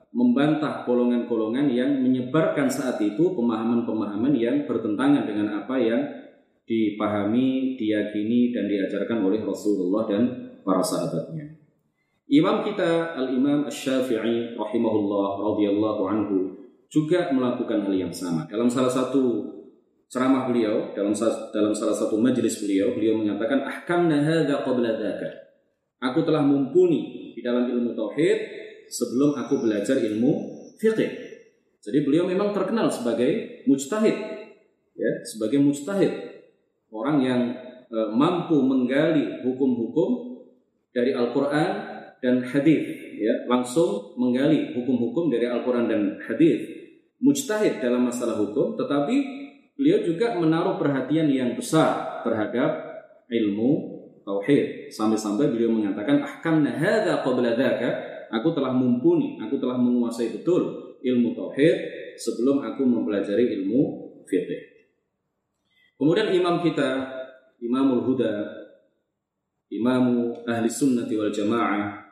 membantah 0.10 0.88
golongan-golongan 0.90 1.70
yang 1.70 2.02
menyebarkan 2.02 2.66
saat 2.66 2.98
itu 2.98 3.38
pemahaman-pemahaman 3.38 4.34
yang 4.34 4.66
bertentangan 4.66 5.30
dengan 5.30 5.62
apa 5.62 5.78
yang 5.78 6.02
dipahami, 6.66 7.78
diyakini 7.78 8.50
dan 8.50 8.66
diajarkan 8.66 9.22
oleh 9.22 9.42
Rasulullah 9.46 10.10
dan 10.10 10.22
para 10.66 10.82
sahabatnya. 10.82 11.58
Imam 12.30 12.62
kita 12.62 13.18
Al-Imam 13.18 13.66
Asy-Syafi'i 13.66 14.54
rahimahullah 14.54 15.30
radhiyallahu 15.50 16.02
anhu 16.06 16.38
juga 16.90 17.30
melakukan 17.34 17.90
hal 17.90 17.94
yang 17.94 18.14
sama. 18.14 18.46
Dalam 18.46 18.70
salah 18.70 18.90
satu 18.90 19.46
ceramah 20.10 20.50
beliau, 20.50 20.92
dalam 20.98 21.14
dalam 21.54 21.74
salah 21.78 21.94
satu 21.94 22.18
majelis 22.18 22.58
beliau, 22.58 22.98
beliau 22.98 23.22
mengatakan 23.22 23.62
ahkamna 23.62 24.26
hadza 24.26 24.66
qabla 24.66 24.98
dzaka. 24.98 25.30
Aku 26.02 26.26
telah 26.26 26.42
mumpuni 26.42 27.32
di 27.38 27.42
dalam 27.46 27.70
ilmu 27.70 27.94
tauhid 27.94 28.40
sebelum 28.90 29.38
aku 29.38 29.62
belajar 29.62 30.02
ilmu 30.02 30.32
fikih. 30.82 31.12
Jadi 31.80 31.98
beliau 32.04 32.28
memang 32.28 32.52
terkenal 32.52 32.90
sebagai 32.92 33.64
mujtahid, 33.70 34.18
ya, 34.98 35.12
sebagai 35.24 35.64
mujtahid, 35.64 36.12
orang 36.92 37.18
yang 37.24 37.42
e, 37.88 37.98
mampu 38.12 38.60
menggali 38.60 39.46
hukum-hukum 39.48 40.44
dari 40.92 41.16
Al-Quran 41.16 41.70
dan 42.20 42.44
hadis, 42.44 42.84
ya, 43.16 43.48
langsung 43.48 44.20
menggali 44.20 44.76
hukum-hukum 44.76 45.32
dari 45.32 45.48
Al-Quran 45.48 45.88
dan 45.88 46.02
hadis. 46.28 46.68
Mujtahid 47.24 47.80
dalam 47.80 48.08
masalah 48.08 48.36
hukum, 48.40 48.76
tetapi 48.76 49.48
beliau 49.80 50.04
juga 50.04 50.36
menaruh 50.36 50.76
perhatian 50.76 51.32
yang 51.32 51.56
besar 51.56 52.20
terhadap 52.28 52.84
ilmu 53.32 53.96
tauhid 54.28 54.92
sampai-sampai 54.92 55.48
beliau 55.48 55.72
mengatakan 55.72 56.20
ahkamna 56.20 56.76
hadza 56.76 57.24
qabla 57.24 57.56
aku 58.28 58.52
telah 58.52 58.76
mumpuni, 58.76 59.40
aku 59.40 59.56
telah 59.56 59.80
menguasai 59.80 60.36
betul 60.36 60.94
ilmu 61.00 61.32
tauhid 61.32 61.76
sebelum 62.20 62.60
aku 62.60 62.84
mempelajari 62.84 63.56
ilmu 63.56 64.12
fikih. 64.28 64.62
Kemudian 65.96 66.32
imam 66.32 66.60
kita, 66.60 67.08
Imamul 67.60 68.04
Huda, 68.08 68.48
Imam 69.72 70.32
Ahli 70.48 70.72
Sunnati 70.72 71.16
wal 71.16 71.32
Jamaah 71.32 72.08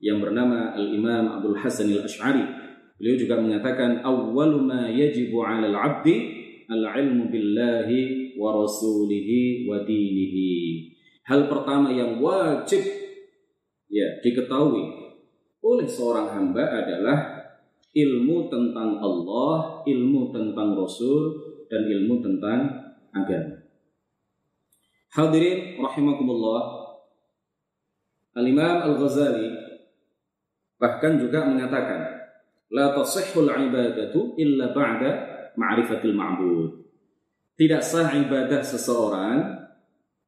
yang 0.00 0.18
bernama 0.18 0.72
Al-Imam 0.72 1.40
Abdul 1.40 1.56
Hasan 1.60 1.92
Al-Ash'ari. 1.92 2.42
Beliau 2.96 3.16
juga 3.16 3.36
mengatakan 3.38 4.00
awwalu 4.00 4.64
ma 4.64 4.88
yajibu 4.88 5.44
'ala 5.44 5.68
al-'abdi 5.68 6.41
al-'ilmu 6.72 7.28
billahi 7.28 8.32
wa 8.40 8.56
rasulihi 8.56 9.68
wa 9.68 9.84
dinihi. 9.84 10.88
Hal 11.28 11.46
pertama 11.46 11.92
yang 11.92 12.18
wajib 12.18 12.82
ya 13.92 14.08
diketahui 14.24 14.84
oleh 15.62 15.86
seorang 15.86 16.32
hamba 16.32 16.64
adalah 16.64 17.18
ilmu 17.92 18.48
tentang 18.48 18.98
Allah, 18.98 19.84
ilmu 19.84 20.32
tentang 20.32 20.74
Rasul, 20.74 21.38
dan 21.68 21.84
ilmu 21.86 22.24
tentang 22.24 22.60
agama. 23.12 23.62
Hadirin 25.12 25.76
rahimakumullah. 25.76 26.80
Al-Imam 28.32 28.80
Al-Ghazali 28.80 29.48
bahkan 30.80 31.20
juga 31.20 31.44
mengatakan, 31.44 32.16
la 32.72 32.96
tasihhul 32.96 33.52
ibadatu 33.52 34.32
illa 34.40 34.72
ba'da 34.72 35.31
ma'rifatil 35.56 36.14
ma'bud. 36.16 36.70
Tidak 37.56 37.82
sah 37.84 38.12
ibadah 38.16 38.64
seseorang 38.64 39.62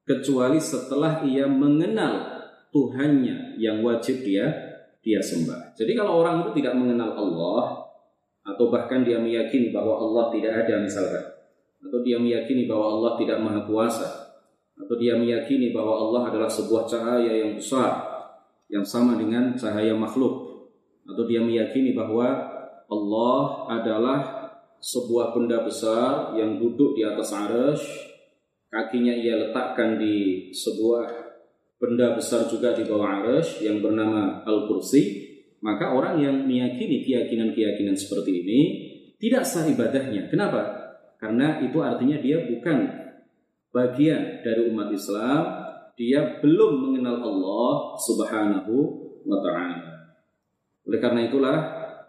kecuali 0.04 0.60
setelah 0.60 1.24
ia 1.24 1.48
mengenal 1.48 2.36
Tuhannya 2.74 3.54
yang 3.62 3.86
wajib 3.86 4.26
dia 4.26 4.50
dia 4.98 5.22
sembah. 5.22 5.78
Jadi 5.78 5.94
kalau 5.94 6.24
orang 6.24 6.42
itu 6.42 6.58
tidak 6.58 6.74
mengenal 6.74 7.14
Allah 7.14 7.86
atau 8.44 8.66
bahkan 8.68 9.06
dia 9.06 9.22
meyakini 9.22 9.70
bahwa 9.70 9.96
Allah 10.00 10.34
tidak 10.34 10.52
ada 10.66 10.82
misalkan 10.82 11.24
atau 11.84 12.00
dia 12.00 12.16
meyakini 12.16 12.64
bahwa 12.64 12.98
Allah 12.98 13.12
tidak 13.20 13.38
maha 13.40 13.60
kuasa 13.68 14.08
atau 14.74 14.94
dia 14.98 15.14
meyakini 15.14 15.70
bahwa 15.70 15.94
Allah 15.96 16.22
adalah 16.32 16.50
sebuah 16.50 16.88
cahaya 16.88 17.30
yang 17.30 17.56
besar 17.56 18.04
yang 18.72 18.82
sama 18.82 19.14
dengan 19.20 19.54
cahaya 19.54 19.92
makhluk 19.94 20.66
atau 21.04 21.24
dia 21.28 21.44
meyakini 21.44 21.92
bahwa 21.92 22.26
Allah 22.88 23.40
adalah 23.70 24.18
sebuah 24.84 25.32
benda 25.32 25.64
besar 25.64 26.36
yang 26.36 26.60
duduk 26.60 26.92
di 26.92 27.00
atas 27.08 27.32
arsh 27.32 28.12
kakinya 28.68 29.16
ia 29.16 29.38
letakkan 29.38 29.96
di 29.96 30.50
sebuah 30.52 31.24
benda 31.78 32.12
besar 32.18 32.50
juga 32.50 32.74
di 32.74 32.82
bawah 32.82 33.22
arus 33.22 33.62
yang 33.62 33.78
bernama 33.78 34.42
Al-Kursi, 34.42 35.30
maka 35.62 35.94
orang 35.94 36.18
yang 36.18 36.36
meyakini 36.42 37.06
keyakinan-keyakinan 37.06 37.94
seperti 37.94 38.42
ini 38.42 38.60
tidak 39.22 39.46
sah 39.46 39.62
ibadahnya. 39.62 40.26
Kenapa? 40.26 40.62
Karena 41.22 41.62
itu 41.62 41.78
artinya 41.80 42.18
dia 42.18 42.42
bukan 42.50 42.88
bagian 43.70 44.42
dari 44.42 44.66
umat 44.74 44.90
Islam, 44.90 45.42
dia 45.94 46.42
belum 46.42 46.72
mengenal 46.82 47.22
Allah 47.22 47.74
Subhanahu 48.02 48.74
wa 49.22 49.38
taala. 49.38 50.18
Oleh 50.84 51.00
karena 51.00 51.20
itulah 51.30 51.56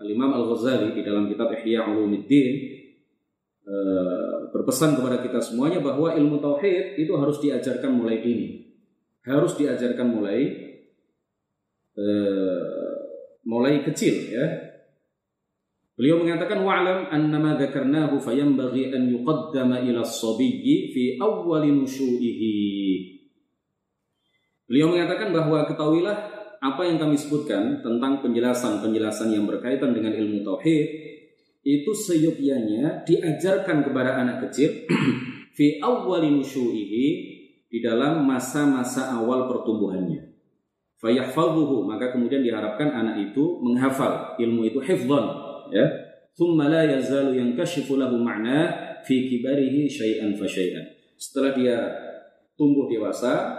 Al-Imam 0.01 0.31
Al-Ghazali 0.35 0.95
di 0.95 1.01
dalam 1.05 1.29
kitab 1.29 1.53
Ihya 1.55 1.87
Ulumuddin 1.87 2.47
eh, 3.65 4.35
berpesan 4.51 4.95
kepada 4.99 5.21
kita 5.21 5.39
semuanya 5.39 5.83
bahwa 5.83 6.15
ilmu 6.15 6.39
tauhid 6.39 6.99
itu 6.99 7.13
harus 7.15 7.37
diajarkan 7.43 7.91
mulai 7.91 8.19
dini 8.23 8.65
harus 9.25 9.57
diajarkan 9.57 10.05
mulai 10.05 10.41
uh, 11.97 12.93
mulai 13.45 13.81
kecil 13.81 14.15
ya. 14.29 14.45
Beliau 15.95 16.19
mengatakan 16.19 16.59
wa'lam 16.59 17.07
annama 17.07 17.55
dzakarnahu 17.55 18.19
fayanbaghi 18.19 18.91
an 18.91 19.07
yuqaddama 19.07 19.79
ila 19.79 20.03
as-sabiyyi 20.03 20.91
fi 20.91 21.03
awwal 21.23 21.63
nushu'ihi. 21.63 22.55
Beliau 24.67 24.91
mengatakan 24.91 25.31
bahwa 25.31 25.63
ketahuilah 25.63 26.34
apa 26.61 26.81
yang 26.87 26.97
kami 26.99 27.15
sebutkan 27.15 27.83
tentang 27.83 28.23
penjelasan-penjelasan 28.23 29.33
yang 29.33 29.45
berkaitan 29.49 29.91
dengan 29.91 30.15
ilmu 30.15 30.43
tauhid 30.45 30.85
itu 31.65 31.91
seyogyanya 31.91 33.01
diajarkan 33.01 33.81
kepada 33.81 34.21
anak 34.21 34.47
kecil 34.47 34.85
fi 35.57 35.81
awwal 35.81 36.21
nushu'ihi 36.21 37.05
di 37.65 37.79
dalam 37.81 38.23
masa-masa 38.23 39.17
awal 39.17 39.49
pertumbuhannya. 39.49 40.31
Fayahfadhuhu 41.01 41.83
maka 41.83 42.13
kemudian 42.13 42.45
diharapkan 42.45 42.87
anak 42.87 43.33
itu 43.33 43.59
menghafal 43.59 44.37
ilmu 44.39 44.63
itu 44.69 44.79
hifdhan 44.79 45.25
ya. 45.73 45.85
Thumma 46.35 46.67
la 46.67 46.83
yazalu 46.83 47.39
yankashifu 47.39 47.95
lahu 47.95 48.19
ma'na 48.19 48.71
fi 49.07 49.27
kibarihi 49.27 49.87
syai'an 49.87 50.35
fa 50.35 50.43
syai'an. 50.43 50.83
Setelah 51.15 51.51
dia 51.55 51.77
tumbuh 52.59 52.91
dewasa 52.91 53.55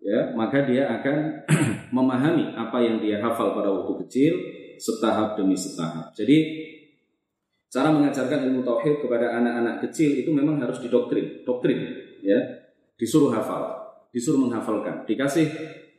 ya, 0.00 0.32
maka 0.32 0.64
dia 0.64 0.88
akan 0.88 1.16
memahami 1.90 2.54
apa 2.54 2.78
yang 2.80 3.00
dia 3.00 3.20
hafal 3.20 3.56
pada 3.56 3.68
waktu 3.72 4.06
kecil 4.06 4.32
setahap 4.78 5.34
demi 5.34 5.58
setahap. 5.58 6.14
Jadi 6.14 6.36
cara 7.68 7.92
mengajarkan 7.92 8.48
ilmu 8.48 8.64
tauhid 8.64 9.04
kepada 9.04 9.36
anak-anak 9.38 9.84
kecil 9.88 10.16
itu 10.16 10.30
memang 10.32 10.56
harus 10.62 10.80
didoktrin, 10.80 11.44
doktrin 11.44 11.80
ya 12.24 12.38
disuruh 12.98 13.30
hafal, 13.34 13.78
disuruh 14.10 14.40
menghafalkan, 14.40 15.06
dikasih 15.06 15.46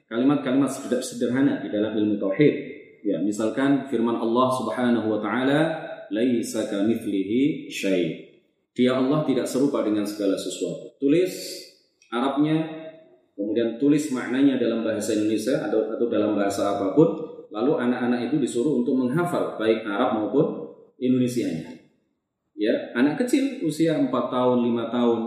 kalimat-kalimat 0.09 0.71
sederhana 0.99 1.61
di 1.61 1.69
dalam 1.69 1.95
ilmu 1.95 2.17
tauhid. 2.17 2.55
Ya, 2.99 3.15
misalkan 3.23 3.87
firman 3.87 4.19
Allah 4.19 4.47
Subhanahu 4.59 5.07
wa 5.07 5.19
taala, 5.23 5.59
"Laisa 6.11 6.67
kamitslihi 6.67 7.71
syai'." 7.71 8.27
Dia 8.75 8.99
Allah 8.99 9.23
tidak 9.23 9.47
serupa 9.47 9.83
dengan 9.83 10.03
segala 10.03 10.35
sesuatu. 10.35 10.99
Tulis 10.99 11.31
Arabnya, 12.09 12.78
kemudian 13.39 13.79
tulis 13.79 14.11
maknanya 14.11 14.59
dalam 14.59 14.83
bahasa 14.83 15.15
Indonesia 15.15 15.63
atau 15.63 15.95
atau 15.95 16.11
dalam 16.11 16.35
bahasa 16.35 16.75
apa 16.75 16.91
pun, 16.91 17.07
lalu 17.47 17.79
anak-anak 17.79 18.27
itu 18.27 18.35
disuruh 18.35 18.83
untuk 18.83 18.99
menghafal 18.99 19.55
baik 19.55 19.87
Arab 19.87 20.19
maupun 20.19 20.75
Indonesianya. 20.99 21.79
Ya, 22.59 22.91
anak 22.91 23.23
kecil 23.23 23.63
usia 23.63 23.95
4 23.95 24.11
tahun, 24.11 24.67
5 24.67 24.91
tahun, 24.91 25.19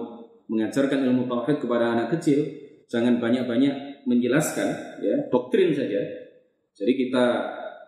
mengajarkan 0.52 1.00
ilmu 1.08 1.24
tauhid 1.32 1.64
kepada 1.64 1.96
anak 1.96 2.12
kecil 2.18 2.44
jangan 2.92 3.16
banyak-banyak 3.16 4.04
menjelaskan 4.04 5.00
ya 5.00 5.16
doktrin 5.32 5.72
saja 5.72 5.96
jadi 6.76 6.92
kita 6.92 7.24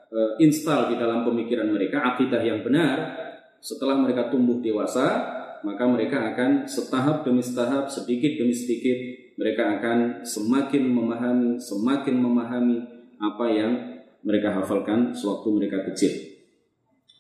e, 0.09 0.19
install 0.49 0.95
di 0.95 0.97
dalam 0.97 1.29
pemikiran 1.29 1.69
mereka 1.69 2.17
akidah 2.17 2.41
yang 2.41 2.65
benar 2.65 3.21
setelah 3.61 4.01
mereka 4.01 4.33
tumbuh 4.33 4.65
dewasa 4.65 5.29
maka 5.65 5.89
mereka 5.89 6.33
akan 6.33 6.69
setahap 6.69 7.25
demi 7.25 7.41
setahap 7.41 7.89
sedikit 7.89 8.37
demi 8.37 8.53
sedikit 8.53 8.95
mereka 9.41 9.81
akan 9.81 10.23
semakin 10.23 10.85
memahami 10.87 11.59
semakin 11.59 12.15
memahami 12.21 12.79
apa 13.19 13.47
yang 13.51 13.73
mereka 14.25 14.61
hafalkan 14.61 15.13
sewaktu 15.13 15.49
mereka 15.53 15.85
kecil. 15.93 16.13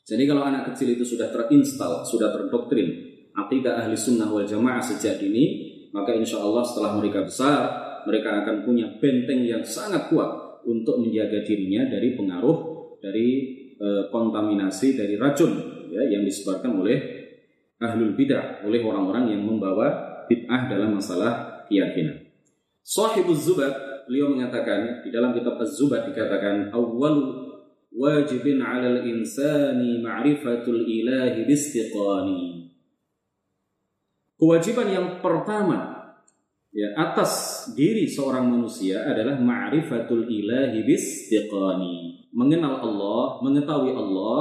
Jadi 0.04 0.28
kalau 0.28 0.44
anak 0.44 0.72
kecil 0.72 0.92
itu 0.94 1.04
sudah 1.04 1.32
terinstal 1.32 2.04
sudah 2.04 2.28
terdoktrin 2.28 3.14
akidah 3.34 3.80
ahli 3.82 3.96
sunnah 3.96 4.28
wal 4.28 4.44
jamaah 4.46 4.80
sejak 4.80 5.18
dini, 5.18 5.72
maka 5.90 6.14
insya 6.14 6.38
Allah 6.40 6.62
setelah 6.62 6.96
mereka 7.00 7.24
besar, 7.26 7.60
mereka 8.04 8.44
akan 8.44 8.62
punya 8.62 8.86
benteng 9.00 9.42
yang 9.42 9.64
sangat 9.64 10.12
kuat 10.12 10.62
untuk 10.64 11.00
menjaga 11.00 11.44
dirinya 11.44 11.88
dari 11.88 12.16
pengaruh 12.16 12.56
dari 13.00 13.28
e, 13.76 13.88
kontaminasi 14.08 14.96
dari 14.96 15.20
racun 15.20 15.52
ya, 15.92 16.02
yang 16.08 16.24
disebarkan 16.24 16.72
oleh 16.80 16.96
ahlul 17.84 18.16
bidah 18.16 18.64
oleh 18.64 18.80
orang-orang 18.80 19.36
yang 19.36 19.44
membawa 19.44 20.24
bid'ah 20.24 20.72
dalam 20.72 20.96
masalah 20.96 21.64
keyakinan. 21.68 22.24
Sahibuz 22.80 23.44
Zubat 23.44 24.04
beliau 24.08 24.32
mengatakan 24.32 25.04
di 25.04 25.12
dalam 25.12 25.32
kitab 25.32 25.56
Az-Zubat 25.60 26.08
dikatakan 26.12 26.72
awal 26.72 27.44
wajibin 27.92 28.60
'alal 28.60 29.04
insani 29.04 30.00
ma'rifatul 30.04 30.84
ilahi 30.84 31.48
bistiqani 31.48 32.64
Kewajiban 34.34 34.88
yang 34.90 35.08
pertama 35.22 35.94
ya 36.74 36.90
atas 36.98 37.64
diri 37.72 38.04
seorang 38.04 38.50
manusia 38.50 39.06
adalah 39.06 39.38
ma'rifatul 39.38 40.26
ilahi 40.26 40.82
bistiqani. 40.82 42.28
Mengenal 42.34 42.82
Allah, 42.82 43.40
mengetahui 43.46 43.94
Allah 43.94 44.40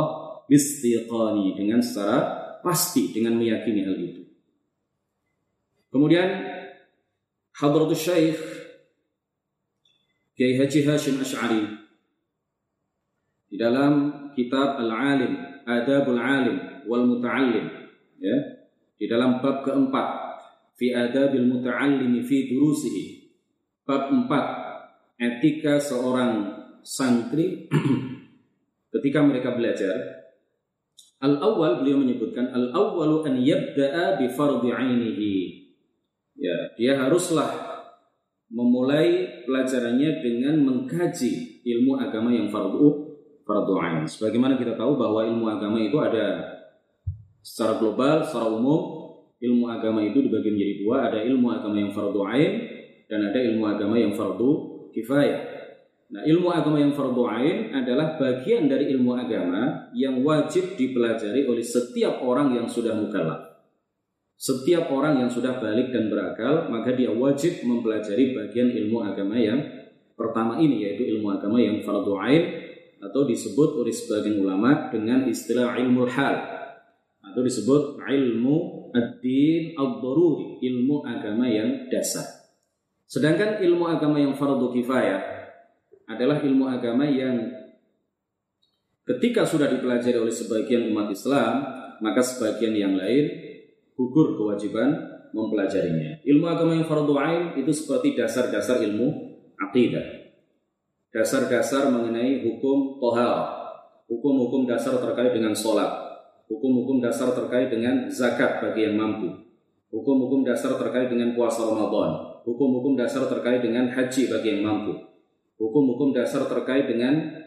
bistiqani 0.49 1.53
dengan 1.53 1.77
secara 1.79 2.42
pasti 2.63 3.11
dengan 3.11 3.35
meyakini 3.35 3.83
hal 3.83 3.97
itu. 3.99 4.23
Kemudian 5.91 6.29
Hadratus 7.53 8.01
Syekh 8.01 8.39
Kiai 10.33 10.57
Haji 10.57 10.79
Hashim 10.89 11.21
Ash'ari 11.21 11.61
di 13.53 13.61
dalam 13.61 14.33
kitab 14.33 14.81
Al-Alim, 14.81 15.61
Adabul 15.69 16.17
Alim 16.17 16.57
wal 16.89 17.05
Muta'allim 17.05 17.69
ya, 18.17 18.37
di 18.97 19.05
dalam 19.05 19.37
bab 19.43 19.61
keempat 19.61 20.07
fi 20.73 20.89
adabil 20.89 21.45
muta'allimi 21.45 22.25
fi 22.25 22.49
durusihi 22.49 23.29
bab 23.85 24.09
empat 24.09 24.45
etika 25.21 25.77
seorang 25.77 26.63
santri 26.81 27.69
ketika 28.93 29.19
mereka 29.21 29.53
belajar 29.53 30.22
al 31.23 31.39
awal 31.39 31.79
beliau 31.79 32.03
menyebutkan 32.03 32.51
al 32.51 32.75
awalu 32.75 33.23
an 33.23 33.39
yabda'a 33.39 34.19
bi 34.19 34.27
fardhi 34.27 34.69
ainihi. 34.75 35.35
Ya 36.35 36.55
dia 36.75 36.99
haruslah 36.99 37.73
memulai 38.51 39.41
pelajarannya 39.47 40.19
dengan 40.19 40.55
mengkaji 40.61 41.63
ilmu 41.63 41.95
agama 41.97 42.29
yang 42.29 42.51
fardu 42.51 43.15
fardu 43.47 43.73
ain. 43.79 44.03
Sebagaimana 44.03 44.59
kita 44.59 44.75
tahu 44.75 44.99
bahwa 44.99 45.23
ilmu 45.23 45.45
agama 45.47 45.79
itu 45.79 45.95
ada 45.99 46.59
secara 47.43 47.79
global, 47.79 48.23
secara 48.23 48.47
umum, 48.51 48.81
ilmu 49.39 49.67
agama 49.67 49.99
itu 50.03 50.23
dibagi 50.23 50.51
menjadi 50.51 50.73
dua, 50.83 50.97
ada 51.11 51.19
ilmu 51.23 51.47
agama 51.51 51.75
yang 51.75 51.91
fardu 51.91 52.19
ain 52.27 52.51
dan 53.07 53.19
ada 53.31 53.39
ilmu 53.39 53.63
agama 53.67 53.95
yang 53.99 54.15
fardu 54.15 54.51
kifayah. 54.95 55.52
Nah, 56.13 56.21
ilmu 56.21 56.53
agama 56.53 56.77
yang 56.77 56.93
fardu 56.93 57.25
ain 57.25 57.73
adalah 57.73 58.21
bagian 58.21 58.69
dari 58.69 58.93
ilmu 58.93 59.17
agama 59.17 59.89
yang 59.97 60.21
wajib 60.21 60.77
dipelajari 60.77 61.49
oleh 61.49 61.65
setiap 61.65 62.21
orang 62.21 62.53
yang 62.53 62.69
sudah 62.69 62.93
mukallaf. 62.93 63.65
Setiap 64.37 64.93
orang 64.93 65.25
yang 65.25 65.29
sudah 65.33 65.57
balik 65.57 65.89
dan 65.89 66.13
berakal, 66.13 66.69
maka 66.69 66.93
dia 66.93 67.09
wajib 67.09 67.65
mempelajari 67.65 68.37
bagian 68.37 68.69
ilmu 68.69 69.01
agama 69.01 69.41
yang 69.41 69.57
pertama 70.13 70.61
ini 70.61 70.85
yaitu 70.85 71.17
ilmu 71.17 71.33
agama 71.33 71.57
yang 71.57 71.81
fardu 71.81 72.13
ain 72.21 72.43
atau 73.01 73.25
disebut 73.25 73.81
oleh 73.81 73.89
sebagian 73.89 74.37
ulama 74.37 74.93
dengan 74.93 75.25
istilah 75.25 75.73
ilmu 75.81 76.05
hal 76.13 76.35
atau 77.25 77.41
disebut 77.41 77.97
ilmu 77.97 78.55
ad-din 78.93 79.73
ad-daruri, 79.73 80.61
ilmu 80.61 81.01
agama 81.09 81.49
yang 81.49 81.89
dasar. 81.89 82.53
Sedangkan 83.09 83.57
ilmu 83.65 83.89
agama 83.89 84.21
yang 84.21 84.37
fardu 84.37 84.69
kifayah 84.69 85.42
adalah 86.13 86.39
ilmu 86.39 86.65
agama 86.69 87.03
yang 87.09 87.49
ketika 89.03 89.43
sudah 89.43 89.67
dipelajari 89.67 90.15
oleh 90.15 90.31
sebagian 90.31 90.87
umat 90.93 91.11
Islam, 91.11 91.53
maka 91.99 92.21
sebagian 92.23 92.73
yang 92.73 92.93
lain 92.95 93.25
gugur 93.93 94.39
kewajiban 94.39 95.13
mempelajarinya. 95.33 96.21
Ilmu 96.23 96.45
agama 96.45 96.77
yang 96.77 96.87
fardu 96.87 97.13
ain 97.17 97.43
itu 97.57 97.73
seperti 97.73 98.13
dasar-dasar 98.13 98.79
ilmu 98.85 99.33
akidah. 99.57 100.23
Dasar-dasar 101.13 101.93
mengenai 101.93 102.41
hukum 102.41 102.97
tohal, 102.97 103.63
hukum-hukum 104.09 104.65
dasar 104.65 104.97
terkait 104.97 105.33
dengan 105.33 105.53
sholat, 105.53 105.89
hukum-hukum 106.49 107.01
dasar 107.01 107.33
terkait 107.37 107.69
dengan 107.69 108.09
zakat 108.09 108.61
bagi 108.65 108.89
yang 108.89 108.97
mampu, 108.97 109.29
hukum-hukum 109.93 110.41
dasar 110.41 110.73
terkait 110.73 111.13
dengan 111.13 111.37
puasa 111.37 111.69
Ramadan, 111.69 112.41
hukum-hukum 112.49 112.97
dasar 112.97 113.29
terkait 113.29 113.61
dengan 113.61 113.93
haji 113.93 114.23
bagi 114.25 114.47
yang 114.57 114.61
mampu, 114.65 115.12
hukum-hukum 115.63 116.11
dasar 116.11 116.43
terkait 116.51 116.91
dengan 116.91 117.39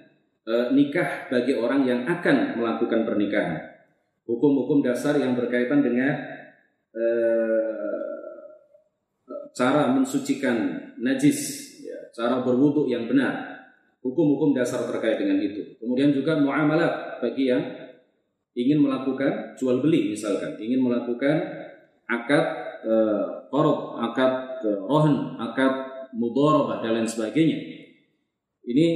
e, 0.48 0.54
nikah 0.72 1.28
bagi 1.28 1.52
orang 1.52 1.84
yang 1.84 2.08
akan 2.08 2.56
melakukan 2.56 3.04
pernikahan, 3.04 3.84
hukum-hukum 4.24 4.80
dasar 4.80 5.20
yang 5.20 5.36
berkaitan 5.36 5.84
dengan 5.84 6.16
e, 6.96 7.04
cara 9.52 9.92
mensucikan 9.92 10.56
najis, 10.96 11.40
ya, 11.84 12.08
cara 12.16 12.40
berwudhu 12.40 12.88
yang 12.88 13.04
benar, 13.04 13.68
hukum-hukum 14.00 14.56
dasar 14.56 14.88
terkait 14.88 15.20
dengan 15.20 15.36
itu. 15.36 15.76
Kemudian 15.76 16.16
juga 16.16 16.40
muamalat 16.40 17.20
bagi 17.20 17.52
yang 17.52 17.60
ingin 18.56 18.80
melakukan 18.80 19.52
jual 19.60 19.84
beli 19.84 20.16
misalkan, 20.16 20.56
ingin 20.56 20.80
melakukan 20.80 21.36
akad 22.08 22.44
e, 22.80 22.94
akad 24.00 24.32
e, 24.64 24.68
rohan, 24.88 25.36
akad 25.36 25.72
mudharabah 26.16 26.80
dan 26.80 26.96
lain 26.96 27.08
sebagainya. 27.08 27.75
Ini 28.66 28.86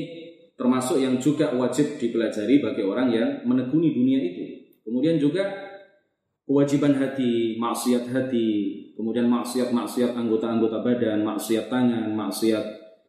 termasuk 0.59 1.01
yang 1.01 1.17
juga 1.17 1.55
wajib 1.57 1.97
dipelajari 1.97 2.61
bagi 2.61 2.83
orang 2.85 3.09
yang 3.09 3.29
menekuni 3.49 3.97
dunia 3.97 4.21
itu. 4.21 4.45
Kemudian 4.85 5.17
juga 5.17 5.47
kewajiban 6.45 6.99
hati, 6.99 7.57
maksiat 7.57 8.11
hati, 8.11 8.49
kemudian 8.99 9.31
maksiat-maksiat 9.31 10.19
anggota-anggota 10.19 10.83
badan, 10.83 11.23
maksiat 11.23 11.71
tangan, 11.71 12.13
maksiat 12.13 12.65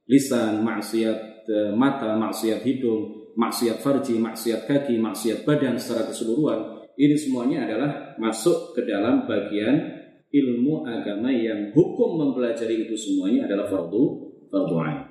lisan, 0.08 0.62
maksiat 0.62 1.18
e, 1.50 1.58
mata, 1.74 2.16
maksiat 2.16 2.62
hidung, 2.62 3.34
maksiat 3.36 3.82
farji, 3.82 4.22
maksiat 4.22 4.70
kaki, 4.70 5.02
maksiat 5.02 5.44
badan 5.44 5.76
secara 5.76 6.08
keseluruhan, 6.08 6.86
ini 6.96 7.16
semuanya 7.18 7.66
adalah 7.66 8.16
masuk 8.22 8.78
ke 8.78 8.86
dalam 8.86 9.26
bagian 9.26 10.00
ilmu 10.32 10.88
agama 10.88 11.28
yang 11.34 11.76
hukum 11.76 12.20
mempelajari 12.20 12.88
itu 12.88 12.96
semuanya 12.96 13.50
adalah 13.50 13.68
fardu 13.68 14.04
fardu 14.48 14.76
ain. 14.80 15.11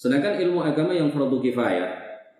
Sedangkan 0.00 0.40
ilmu 0.40 0.64
agama 0.64 0.96
yang 0.96 1.12
fardu 1.12 1.44
kifayah 1.44 1.92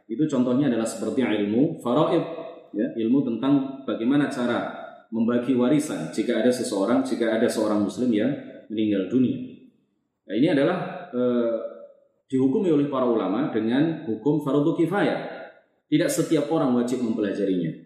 itu 0.09 0.25
contohnya 0.25 0.73
adalah 0.73 0.89
seperti 0.89 1.21
ilmu 1.21 1.77
faraid 1.85 2.25
ya, 2.73 2.89
ilmu 3.05 3.21
tentang 3.21 3.85
bagaimana 3.85 4.33
cara 4.33 4.73
membagi 5.13 5.53
warisan 5.53 6.09
jika 6.09 6.41
ada 6.41 6.49
seseorang 6.49 7.05
jika 7.05 7.29
ada 7.29 7.45
seorang 7.45 7.85
muslim 7.85 8.09
yang 8.09 8.33
meninggal 8.73 9.13
dunia. 9.13 9.37
Nah, 10.25 10.35
ini 10.41 10.49
adalah 10.49 10.79
eh, 11.13 11.57
dihukumi 12.33 12.73
oleh 12.73 12.89
para 12.89 13.05
ulama 13.05 13.53
dengan 13.53 14.09
hukum 14.09 14.41
fardu 14.41 14.73
kifayah. 14.81 15.21
Tidak 15.91 16.09
setiap 16.09 16.49
orang 16.49 16.73
wajib 16.73 17.05
mempelajarinya. 17.05 17.77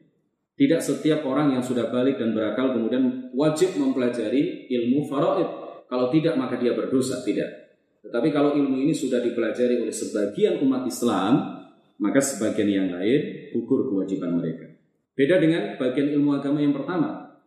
Tidak 0.54 0.78
setiap 0.78 1.26
orang 1.26 1.50
yang 1.50 1.64
sudah 1.64 1.90
balik 1.90 2.20
dan 2.20 2.30
berakal 2.30 2.78
kemudian 2.78 3.34
wajib 3.34 3.74
mempelajari 3.74 4.70
ilmu 4.70 5.02
faraid. 5.10 5.48
Kalau 5.90 6.14
tidak 6.14 6.38
maka 6.38 6.62
dia 6.62 6.78
berdosa, 6.78 7.26
tidak. 7.26 7.63
Tetapi 8.04 8.28
kalau 8.28 8.52
ilmu 8.52 8.76
ini 8.84 8.92
sudah 8.92 9.24
dipelajari 9.24 9.80
oleh 9.80 9.94
sebagian 9.94 10.60
umat 10.60 10.84
Islam, 10.84 11.64
maka 11.96 12.20
sebagian 12.20 12.68
yang 12.68 12.88
lain 12.92 13.50
gugur 13.56 13.88
kewajiban 13.88 14.36
mereka. 14.36 14.68
Beda 15.16 15.40
dengan 15.40 15.80
bagian 15.80 16.12
ilmu 16.12 16.36
agama 16.36 16.60
yang 16.60 16.76
pertama. 16.76 17.40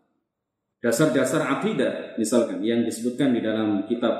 Dasar-dasar 0.81 1.45
akidah 1.57 2.17
misalkan 2.17 2.63
yang 2.65 2.81
disebutkan 2.81 3.33
di 3.33 3.41
dalam 3.43 3.85
kitab 3.85 4.13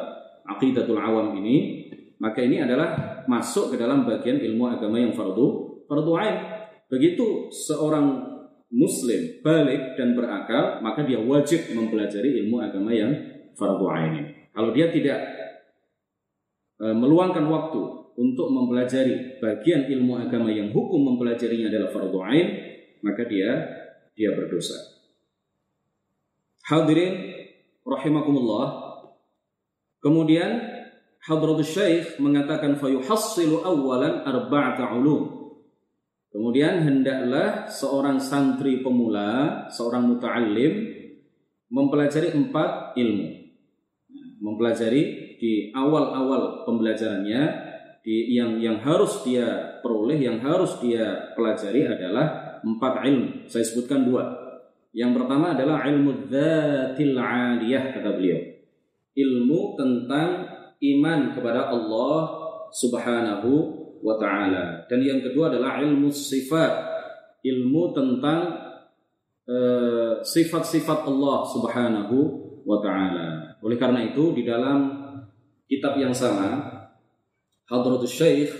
Aqidatul 0.48 1.00
Awam 1.00 1.38
ini 1.42 1.88
maka 2.18 2.42
ini 2.42 2.58
adalah 2.58 3.22
masuk 3.30 3.74
ke 3.74 3.76
dalam 3.78 4.04
bagian 4.04 4.42
ilmu 4.42 4.66
agama 4.74 4.98
yang 4.98 5.14
fardu 5.14 5.86
fardu 5.86 6.12
ain. 6.18 6.38
Begitu 6.90 7.54
seorang 7.54 8.38
muslim 8.74 9.40
balik 9.46 9.96
dan 9.96 10.18
berakal, 10.18 10.84
maka 10.84 11.06
dia 11.06 11.22
wajib 11.22 11.72
mempelajari 11.72 12.44
ilmu 12.44 12.58
agama 12.60 12.92
yang 12.92 13.14
fardu 13.54 13.86
ain. 13.94 14.14
Kalau 14.52 14.74
dia 14.74 14.90
tidak 14.90 15.20
meluangkan 16.78 17.46
waktu 17.50 17.82
untuk 18.18 18.48
mempelajari 18.50 19.38
bagian 19.38 19.86
ilmu 19.90 20.18
agama 20.18 20.50
yang 20.50 20.74
hukum 20.74 21.14
mempelajarinya 21.14 21.70
adalah 21.70 21.90
fardu 21.94 22.18
ain, 22.26 22.48
maka 23.06 23.26
dia 23.30 23.50
dia 24.18 24.34
berdosa. 24.34 24.78
Hadirin 26.66 27.38
rahimakumullah. 27.86 28.90
Kemudian 30.02 30.78
Hadratus 31.24 31.74
Syekh 31.74 32.22
mengatakan 32.24 32.80
fayuhassilu 32.80 33.66
awalan 33.66 34.24
arba'ata 34.24 34.96
ulum. 34.96 35.52
Kemudian 36.32 36.86
hendaklah 36.86 37.66
seorang 37.68 38.22
santri 38.22 38.86
pemula, 38.86 39.66
seorang 39.74 40.06
muta'allim 40.06 40.74
mempelajari 41.68 42.32
empat 42.32 42.96
ilmu. 42.96 43.28
Mempelajari 44.44 45.27
di 45.38 45.70
awal-awal 45.74 46.66
pembelajarannya 46.66 47.42
di 48.02 48.34
yang 48.34 48.58
yang 48.58 48.80
harus 48.82 49.22
dia 49.22 49.80
peroleh, 49.84 50.16
yang 50.16 50.40
harus 50.40 50.80
dia 50.80 51.34
pelajari 51.36 51.86
adalah 51.86 52.60
empat 52.64 53.04
ilmu. 53.04 53.52
Saya 53.52 53.68
sebutkan 53.68 54.08
dua. 54.08 54.24
Yang 54.96 55.22
pertama 55.22 55.54
adalah 55.54 55.84
ilmu 55.86 56.26
dzatil 56.26 57.20
aliyah 57.20 57.94
kata 57.94 58.10
beliau. 58.16 58.40
Ilmu 59.14 59.60
tentang 59.76 60.30
iman 60.80 61.20
kepada 61.36 61.70
Allah 61.70 62.20
Subhanahu 62.72 63.52
wa 64.02 64.16
taala. 64.16 64.86
Dan 64.88 65.04
yang 65.04 65.20
kedua 65.20 65.52
adalah 65.52 65.82
ilmu 65.82 66.08
sifat, 66.08 66.72
ilmu 67.44 67.84
tentang 67.92 68.40
eh, 69.48 70.14
sifat-sifat 70.22 71.00
uh, 71.04 71.08
Allah 71.12 71.38
Subhanahu 71.50 72.18
wa 72.64 72.78
taala. 72.80 73.58
Oleh 73.64 73.78
karena 73.80 74.06
itu 74.06 74.32
di 74.32 74.46
dalam 74.46 75.07
kitab 75.68 76.00
yang 76.00 76.16
sama 76.16 76.64
Hadratus 77.68 78.16
Syekh 78.16 78.52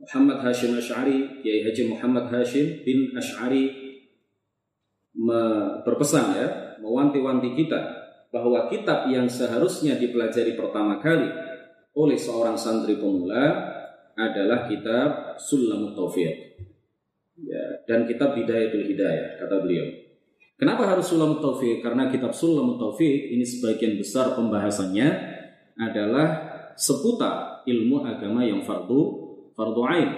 Muhammad 0.00 0.40
Hashim 0.40 0.72
Ash'ari, 0.78 1.44
Kiai 1.44 1.60
Haji 1.60 1.92
Muhammad 1.92 2.32
Hashim 2.32 2.80
bin 2.82 3.12
Ash'ari 3.12 3.88
berpesan 5.84 6.26
ya, 6.38 6.48
mewanti-wanti 6.80 7.52
kita 7.58 7.80
bahwa 8.32 8.70
kitab 8.72 9.10
yang 9.10 9.28
seharusnya 9.28 9.98
dipelajari 9.98 10.56
pertama 10.56 11.02
kali 11.02 11.28
oleh 11.98 12.14
seorang 12.14 12.54
santri 12.54 12.96
pemula 12.96 13.74
adalah 14.14 14.70
kitab 14.70 15.34
Sulamut 15.38 15.94
Taufiq. 15.94 16.34
Ya, 17.38 17.86
dan 17.86 18.02
kitab 18.06 18.34
Bidayatul 18.34 18.86
Hidayah 18.86 19.38
kata 19.38 19.62
beliau. 19.62 19.86
Kenapa 20.58 20.90
harus 20.90 21.06
Sulamut 21.06 21.38
Taufiq? 21.38 21.82
Karena 21.82 22.10
kitab 22.10 22.34
Sulamut 22.34 22.78
Taufiq 22.78 23.34
ini 23.34 23.42
sebagian 23.46 23.98
besar 23.98 24.34
pembahasannya 24.34 25.37
adalah 25.78 26.28
seputar 26.74 27.62
ilmu 27.66 28.02
agama 28.02 28.42
yang 28.42 28.62
fardu 28.62 29.00
fardu 29.54 29.82
ain. 29.90 30.10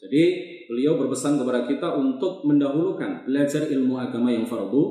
Jadi 0.00 0.22
beliau 0.68 0.96
berpesan 0.96 1.36
kepada 1.36 1.68
kita 1.68 1.92
untuk 1.96 2.44
mendahulukan 2.48 3.28
belajar 3.28 3.68
ilmu 3.68 4.00
agama 4.00 4.32
yang 4.32 4.48
fardu 4.48 4.82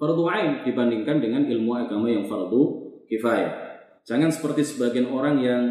fardu 0.00 0.24
ain 0.30 0.50
dibandingkan 0.64 1.20
dengan 1.20 1.42
ilmu 1.44 1.72
agama 1.76 2.08
yang 2.08 2.24
fardu 2.24 2.62
kifayah. 3.08 3.52
Jangan 4.04 4.28
seperti 4.28 4.64
sebagian 4.64 5.08
orang 5.08 5.40
yang 5.40 5.62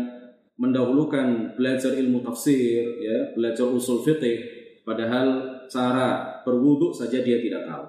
mendahulukan 0.58 1.58
belajar 1.58 1.98
ilmu 1.98 2.22
tafsir, 2.22 2.86
ya, 3.02 3.34
belajar 3.34 3.66
usul 3.70 4.06
fikih, 4.06 4.38
padahal 4.86 5.62
cara 5.66 6.42
berwudhu 6.46 6.94
saja 6.94 7.26
dia 7.26 7.42
tidak 7.42 7.66
tahu. 7.66 7.86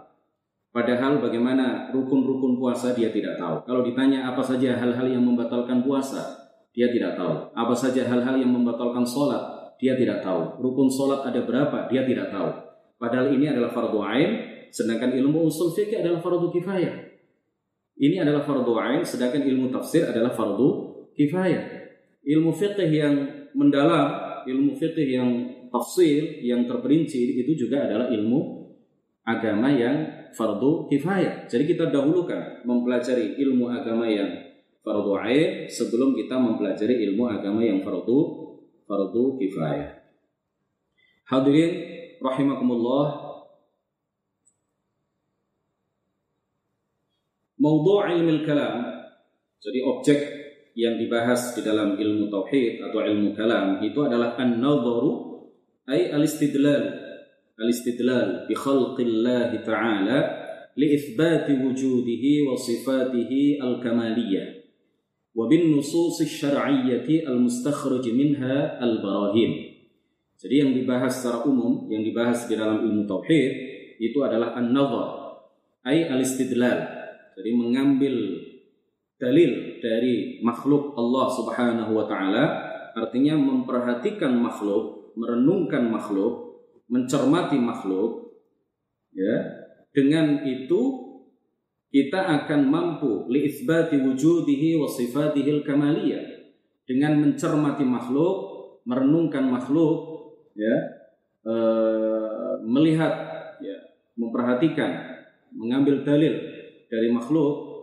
Padahal 0.74 1.22
bagaimana 1.22 1.94
rukun-rukun 1.94 2.58
puasa 2.58 2.90
dia 2.98 3.14
tidak 3.14 3.38
tahu. 3.38 3.62
Kalau 3.62 3.86
ditanya 3.86 4.26
apa 4.26 4.42
saja 4.42 4.74
hal-hal 4.74 5.06
yang 5.06 5.22
membatalkan 5.22 5.86
puasa, 5.86 6.50
dia 6.74 6.90
tidak 6.90 7.14
tahu. 7.14 7.54
Apa 7.54 7.70
saja 7.78 8.02
hal-hal 8.10 8.34
yang 8.34 8.50
membatalkan 8.50 9.06
sholat, 9.06 9.70
dia 9.78 9.94
tidak 9.94 10.18
tahu. 10.26 10.58
Rukun 10.58 10.90
sholat 10.90 11.22
ada 11.30 11.46
berapa, 11.46 11.86
dia 11.86 12.02
tidak 12.02 12.34
tahu. 12.34 12.50
Padahal 12.98 13.30
ini 13.30 13.46
adalah 13.54 13.70
fardu 13.70 14.02
ain 14.02 14.30
Sedangkan 14.74 15.14
ilmu 15.14 15.46
usul 15.46 15.70
fikih 15.70 16.02
adalah 16.02 16.18
fardu 16.18 16.50
kifayah. 16.50 16.94
Ini 17.94 18.26
adalah 18.26 18.42
fardu 18.42 18.74
ain, 18.74 19.06
sedangkan 19.06 19.46
ilmu 19.46 19.70
tafsir 19.70 20.02
adalah 20.10 20.34
fardu 20.34 20.68
kifayah. 21.14 21.62
Ilmu 22.26 22.50
fikih 22.50 22.90
yang 22.90 23.14
mendalam, 23.54 24.42
ilmu 24.50 24.74
fikih 24.74 25.06
yang 25.14 25.30
tafsir, 25.70 26.42
yang 26.42 26.66
terperinci 26.66 27.38
itu 27.46 27.54
juga 27.54 27.86
adalah 27.86 28.10
ilmu 28.10 28.63
agama 29.24 29.72
yang 29.72 30.28
fardu 30.36 30.86
kifayah. 30.92 31.48
Jadi 31.48 31.64
kita 31.74 31.88
dahulukan 31.88 32.62
mempelajari 32.68 33.40
ilmu 33.40 33.72
agama 33.72 34.04
yang 34.04 34.28
fardu 34.84 35.12
ain 35.24 35.64
sebelum 35.66 36.12
kita 36.12 36.36
mempelajari 36.36 37.08
ilmu 37.10 37.24
agama 37.28 37.64
yang 37.64 37.80
fardu 37.80 38.18
fardu 38.84 39.40
kifayah. 39.40 40.04
Hadirin 41.24 41.72
rahimakumullah 42.20 43.24
Maudhu' 47.54 48.12
ilmu 48.12 48.44
kalam 48.44 48.92
jadi 49.56 49.80
objek 49.80 50.20
yang 50.76 51.00
dibahas 51.00 51.56
di 51.56 51.62
dalam 51.64 51.96
ilmu 51.96 52.28
tauhid 52.28 52.82
atau 52.82 53.00
ilmu 53.00 53.32
kalam 53.32 53.80
itu 53.80 53.96
adalah 54.04 54.36
an-nadharu 54.36 55.40
ay 55.88 56.12
al-istidlal 56.12 57.03
al-istidlal 57.58 58.50
الله 59.00 59.50
تعالى 59.62 60.18
لإثبات 60.76 61.46
وجوده 61.50 62.24
وصفاته 62.50 63.32
الكمالية 63.62 64.44
وبالنصوص 65.34 66.20
الشرعية 66.20 67.08
المستخرج 67.28 68.04
منها 68.10 68.56
البراهين. 68.82 69.52
Jadi 70.34 70.54
yang 70.60 70.74
dibahas 70.74 71.22
secara 71.22 71.46
umum, 71.46 71.86
yang 71.88 72.02
dibahas 72.02 72.50
di 72.50 72.58
dalam 72.58 72.82
ilmu 72.82 73.06
tauhid 73.06 73.52
itu 74.02 74.18
adalah 74.20 74.58
an-nazar, 74.58 75.40
ai 75.86 76.10
al-istidlal. 76.10 76.78
Jadi 77.38 77.50
mengambil 77.54 78.14
dalil 79.16 79.78
dari 79.78 80.42
makhluk 80.42 80.98
Allah 80.98 81.26
Subhanahu 81.32 81.92
wa 81.96 82.04
taala, 82.10 82.44
artinya 82.98 83.38
memperhatikan 83.38 84.34
makhluk, 84.36 85.14
merenungkan 85.14 85.86
makhluk 85.86 86.43
mencermati 86.94 87.58
makhluk, 87.58 88.38
ya. 89.10 89.66
Dengan 89.90 90.46
itu 90.46 91.02
kita 91.90 92.42
akan 92.42 92.70
mampu 92.70 93.26
liisbati 93.30 93.98
wujudihi 94.02 94.78
wa 94.78 94.86
sifatihi 94.86 95.62
kamaliyah 95.62 96.22
dengan 96.86 97.18
mencermati 97.22 97.82
makhluk, 97.86 98.34
merenungkan 98.86 99.46
makhluk, 99.46 100.26
ya, 100.58 100.74
e, 101.46 101.54
melihat, 102.66 103.14
ya, 103.62 103.78
memperhatikan, 104.18 104.90
mengambil 105.54 106.02
dalil 106.02 106.34
dari 106.90 107.14
makhluk. 107.14 107.74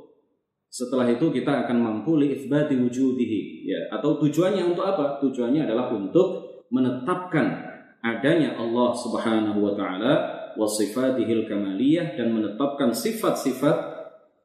Setelah 0.72 1.08
itu 1.12 1.32
kita 1.32 1.68
akan 1.68 1.78
mampu 1.80 2.20
liisbati 2.20 2.76
wujudihi, 2.80 3.68
ya, 3.68 3.80
atau 3.96 4.20
tujuannya 4.20 4.76
untuk 4.76 4.84
apa? 4.88 5.20
Tujuannya 5.24 5.68
adalah 5.68 5.92
untuk 5.92 6.68
menetapkan 6.68 7.71
adanya 8.02 8.58
Allah 8.58 8.90
Subhanahu 8.98 9.60
wa 9.62 9.74
taala 9.78 10.14
wa 10.58 10.68
sifatihil 10.68 11.48
kamaliyah 11.48 12.18
dan 12.18 12.34
menetapkan 12.34 12.92
sifat-sifat 12.92 13.78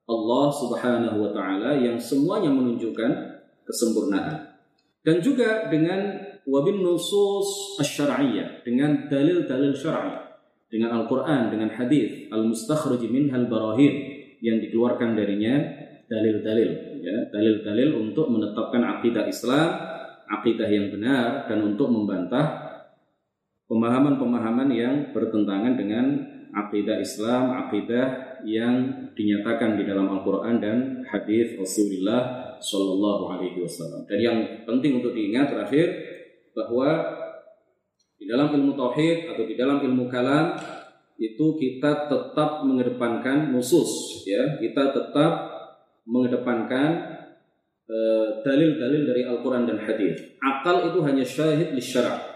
Allah 0.07 0.47
Subhanahu 0.55 1.17
wa 1.19 1.31
taala 1.35 1.75
yang 1.81 1.99
semuanya 1.99 2.53
menunjukkan 2.53 3.11
kesempurnaan. 3.67 4.55
Dan 5.03 5.19
juga 5.23 5.67
dengan 5.67 6.23
wabin 6.47 6.83
nusus 6.83 7.79
asy-syar'iyyah, 7.83 8.63
dengan 8.63 9.11
dalil-dalil 9.11 9.75
syar'i, 9.75 10.15
dengan 10.71 11.03
Al-Qur'an, 11.03 11.51
dengan 11.51 11.71
hadis, 11.75 12.31
al-mustakhraj 12.31 13.03
minhal 13.11 13.51
barahin 13.51 13.95
yang 14.43 14.63
dikeluarkan 14.63 15.15
darinya 15.19 15.63
dalil-dalil 16.07 17.03
ya, 17.03 17.17
dalil-dalil 17.35 17.99
untuk 17.99 18.31
menetapkan 18.31 18.83
akidah 18.99 19.27
Islam, 19.27 19.69
akidah 20.27 20.67
yang 20.71 20.91
benar 20.91 21.47
dan 21.51 21.63
untuk 21.67 21.91
membantah 21.91 22.66
pemahaman-pemahaman 23.67 24.69
yang 24.71 24.95
bertentangan 25.11 25.75
dengan 25.75 26.05
akidah 26.55 27.03
Islam, 27.03 27.67
akidah 27.67 28.39
yang 28.47 28.75
dinyatakan 29.13 29.77
di 29.77 29.85
dalam 29.85 30.09
Al-Quran 30.09 30.57
dan 30.63 30.79
hadis 31.05 31.59
Rasulullah 31.59 32.57
Shallallahu 32.63 33.37
Alaihi 33.37 33.59
Wasallam. 33.61 34.07
Dan 34.07 34.19
yang 34.23 34.39
penting 34.65 35.03
untuk 35.03 35.13
diingat 35.13 35.53
terakhir 35.53 35.87
bahwa 36.57 36.89
di 38.17 38.25
dalam 38.25 38.49
ilmu 38.55 38.73
tauhid 38.73 39.37
atau 39.37 39.45
di 39.45 39.55
dalam 39.59 39.85
ilmu 39.85 40.09
kalam 40.09 40.57
itu 41.21 41.57
kita 41.61 42.09
tetap 42.09 42.65
mengedepankan 42.65 43.53
musus, 43.53 44.23
ya 44.25 44.57
kita 44.57 44.93
tetap 44.93 45.33
mengedepankan 46.07 46.89
eh, 47.89 48.29
dalil-dalil 48.45 49.03
uh, 49.05 49.07
dari 49.11 49.23
Al-Quran 49.25 49.65
dan 49.69 49.79
hadis. 49.81 50.17
Akal 50.41 50.93
itu 50.93 51.01
hanya 51.05 51.25
syahid 51.25 51.73
li 51.73 51.83
syara' 51.83 52.36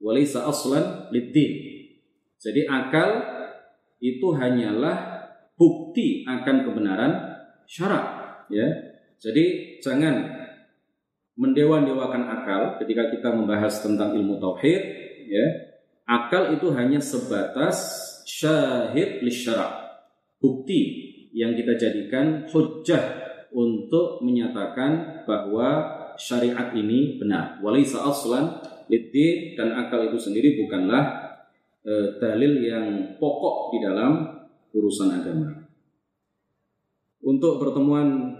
walaysa 0.00 0.46
aslan 0.48 1.08
lid 1.12 1.32
Jadi 2.36 2.68
akal 2.68 3.24
itu 4.00 4.28
hanyalah 4.36 5.24
bukti 5.56 6.22
akan 6.28 6.56
kebenaran 6.68 7.12
syarat 7.64 8.04
ya. 8.52 8.68
Jadi 9.16 9.78
jangan 9.80 10.36
mendewa-dewakan 11.36 12.22
akal 12.28 12.62
ketika 12.84 13.08
kita 13.12 13.28
membahas 13.32 13.80
tentang 13.80 14.12
ilmu 14.16 14.36
tauhid 14.36 14.82
ya. 15.28 15.46
Akal 16.06 16.54
itu 16.54 16.70
hanya 16.70 17.02
sebatas 17.02 17.76
syahid 18.28 19.24
li 19.24 19.32
syarat 19.32 19.86
bukti 20.38 20.80
yang 21.34 21.56
kita 21.58 21.74
jadikan 21.74 22.46
hujjah 22.46 23.26
untuk 23.50 24.22
menyatakan 24.22 25.24
bahwa 25.26 25.68
syariat 26.20 26.72
ini 26.76 27.18
benar. 27.20 27.60
Walaysa 27.60 28.04
aslan 28.06 28.60
lidin 28.86 29.58
dan 29.58 29.74
akal 29.74 30.06
itu 30.06 30.18
sendiri 30.18 30.58
bukanlah 30.62 31.04
eh, 31.82 32.18
dalil 32.18 32.62
yang 32.62 32.86
pokok 33.18 33.74
di 33.74 33.78
dalam 33.82 34.12
urusan 34.74 35.10
agama. 35.10 35.48
Untuk 37.26 37.58
pertemuan 37.58 38.34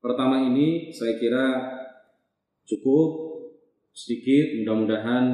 pertama 0.00 0.40
ini 0.40 0.88
saya 0.88 1.20
kira 1.20 1.44
cukup 2.64 3.24
sedikit 3.92 4.60
mudah-mudahan 4.62 5.24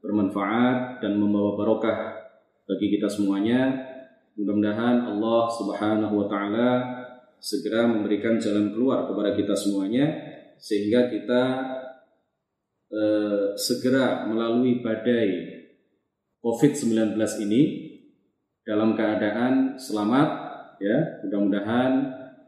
bermanfaat 0.00 1.04
dan 1.04 1.20
membawa 1.20 1.54
barokah 1.54 2.16
bagi 2.66 2.96
kita 2.96 3.06
semuanya. 3.06 3.90
Mudah-mudahan 4.34 5.04
Allah 5.04 5.42
Subhanahu 5.52 6.24
wa 6.24 6.26
taala 6.26 6.70
segera 7.36 7.84
memberikan 7.84 8.40
jalan 8.40 8.72
keluar 8.72 9.04
kepada 9.04 9.36
kita 9.36 9.52
semuanya 9.52 10.08
sehingga 10.56 11.10
kita 11.10 11.42
eh, 12.92 13.56
segera 13.56 14.28
melalui 14.28 14.84
badai 14.84 15.60
COVID-19 16.44 17.16
ini 17.48 17.62
dalam 18.62 18.94
keadaan 18.94 19.74
selamat 19.80 20.28
ya 20.78 21.24
mudah-mudahan 21.24 21.92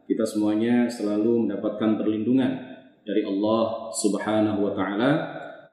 kita 0.05 0.21
semuanya 0.21 0.85
selalu 0.85 1.49
mendapatkan 1.49 1.97
perlindungan 1.97 2.51
dari 3.01 3.25
Allah 3.25 3.89
Subhanahu 3.89 4.69
wa 4.69 4.73
taala 4.77 5.11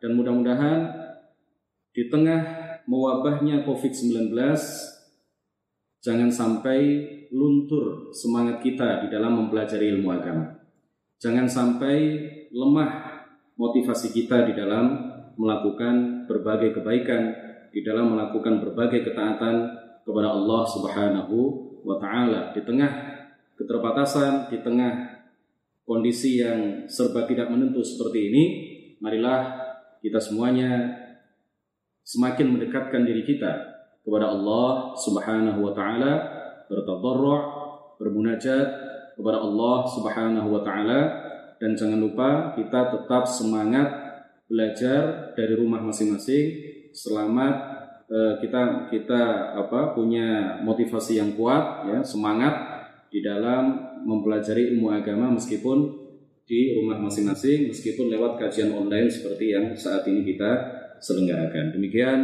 dan 0.01 0.17
mudah-mudahan 0.17 0.81
di 1.93 2.09
tengah 2.09 2.41
mewabahnya 2.89 3.63
COVID-19 3.69 4.33
jangan 6.03 6.31
sampai 6.33 6.81
luntur 7.33 8.13
semangat 8.13 8.61
kita 8.61 9.05
di 9.05 9.09
dalam 9.09 9.45
mempelajari 9.45 9.93
ilmu 9.97 10.09
agama. 10.13 10.53
Jangan 11.23 11.47
sampai 11.49 11.97
lemah 12.53 13.12
motivasi 13.57 14.13
kita 14.13 14.49
di 14.49 14.53
dalam 14.57 15.13
melakukan 15.37 16.25
berbagai 16.29 16.77
kebaikan 16.77 17.53
di 17.73 17.81
dalam 17.81 18.13
melakukan 18.13 18.61
berbagai 18.61 19.01
ketaatan 19.11 19.57
kepada 20.05 20.29
Allah 20.29 20.63
Subhanahu 20.69 21.37
wa 21.83 21.97
taala. 21.97 22.53
Di 22.53 22.61
tengah 22.63 22.93
keterbatasan, 23.57 24.53
di 24.53 24.61
tengah 24.61 25.25
kondisi 25.89 26.45
yang 26.45 26.85
serba 26.85 27.25
tidak 27.25 27.49
menentu 27.49 27.81
seperti 27.81 28.29
ini, 28.29 28.45
marilah 29.01 29.57
kita 30.05 30.21
semuanya 30.21 31.01
semakin 32.05 32.53
mendekatkan 32.53 33.09
diri 33.09 33.25
kita 33.25 33.73
kepada 34.05 34.29
Allah 34.37 34.93
Subhanahu 34.93 35.65
wa 35.65 35.73
taala, 35.73 36.13
bertadarru', 36.69 37.43
bermunajat 37.97 38.67
kepada 39.17 39.39
Allah 39.41 39.77
Subhanahu 39.89 40.49
wa 40.53 40.61
taala 40.61 41.01
dan 41.63 41.79
jangan 41.79 42.03
lupa 42.03 42.59
kita 42.59 42.91
tetap 42.91 43.23
semangat 43.23 43.87
belajar 44.51 45.31
dari 45.39 45.55
rumah 45.55 45.79
masing-masing. 45.79 46.59
Selamat 46.91 47.55
uh, 48.11 48.35
kita 48.43 48.91
kita 48.91 49.55
apa 49.55 49.95
punya 49.95 50.59
motivasi 50.67 51.23
yang 51.23 51.39
kuat 51.39 51.87
ya 51.87 52.03
semangat 52.03 52.83
di 53.15 53.23
dalam 53.23 53.79
mempelajari 54.03 54.75
ilmu 54.75 54.91
agama 54.91 55.31
meskipun 55.31 56.03
di 56.43 56.75
rumah 56.83 56.99
masing-masing 56.99 57.71
meskipun 57.71 58.11
lewat 58.11 58.43
kajian 58.43 58.75
online 58.75 59.07
seperti 59.07 59.55
yang 59.55 59.71
saat 59.79 60.03
ini 60.11 60.27
kita 60.27 60.51
selenggarakan. 60.99 61.79
Demikian 61.79 62.19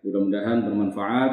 mudah-mudahan 0.00 0.64
bermanfaat 0.64 1.32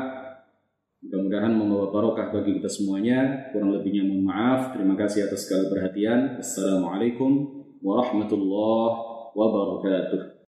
mudah-mudahan 1.04 1.54
membawa 1.54 1.94
barokah 1.94 2.34
bagi 2.34 2.62
kita 2.62 2.70
semuanya. 2.70 3.50
Kurang 3.54 3.74
lebihnya 3.74 4.06
mohon 4.06 4.26
maaf. 4.26 4.74
Terima 4.74 4.98
kasih 4.98 5.30
atas 5.30 5.46
segala 5.46 5.70
perhatian. 5.70 6.40
Assalamualaikum 6.42 7.66
warahmatullahi 7.82 8.96
wabarakatuh 9.38 10.37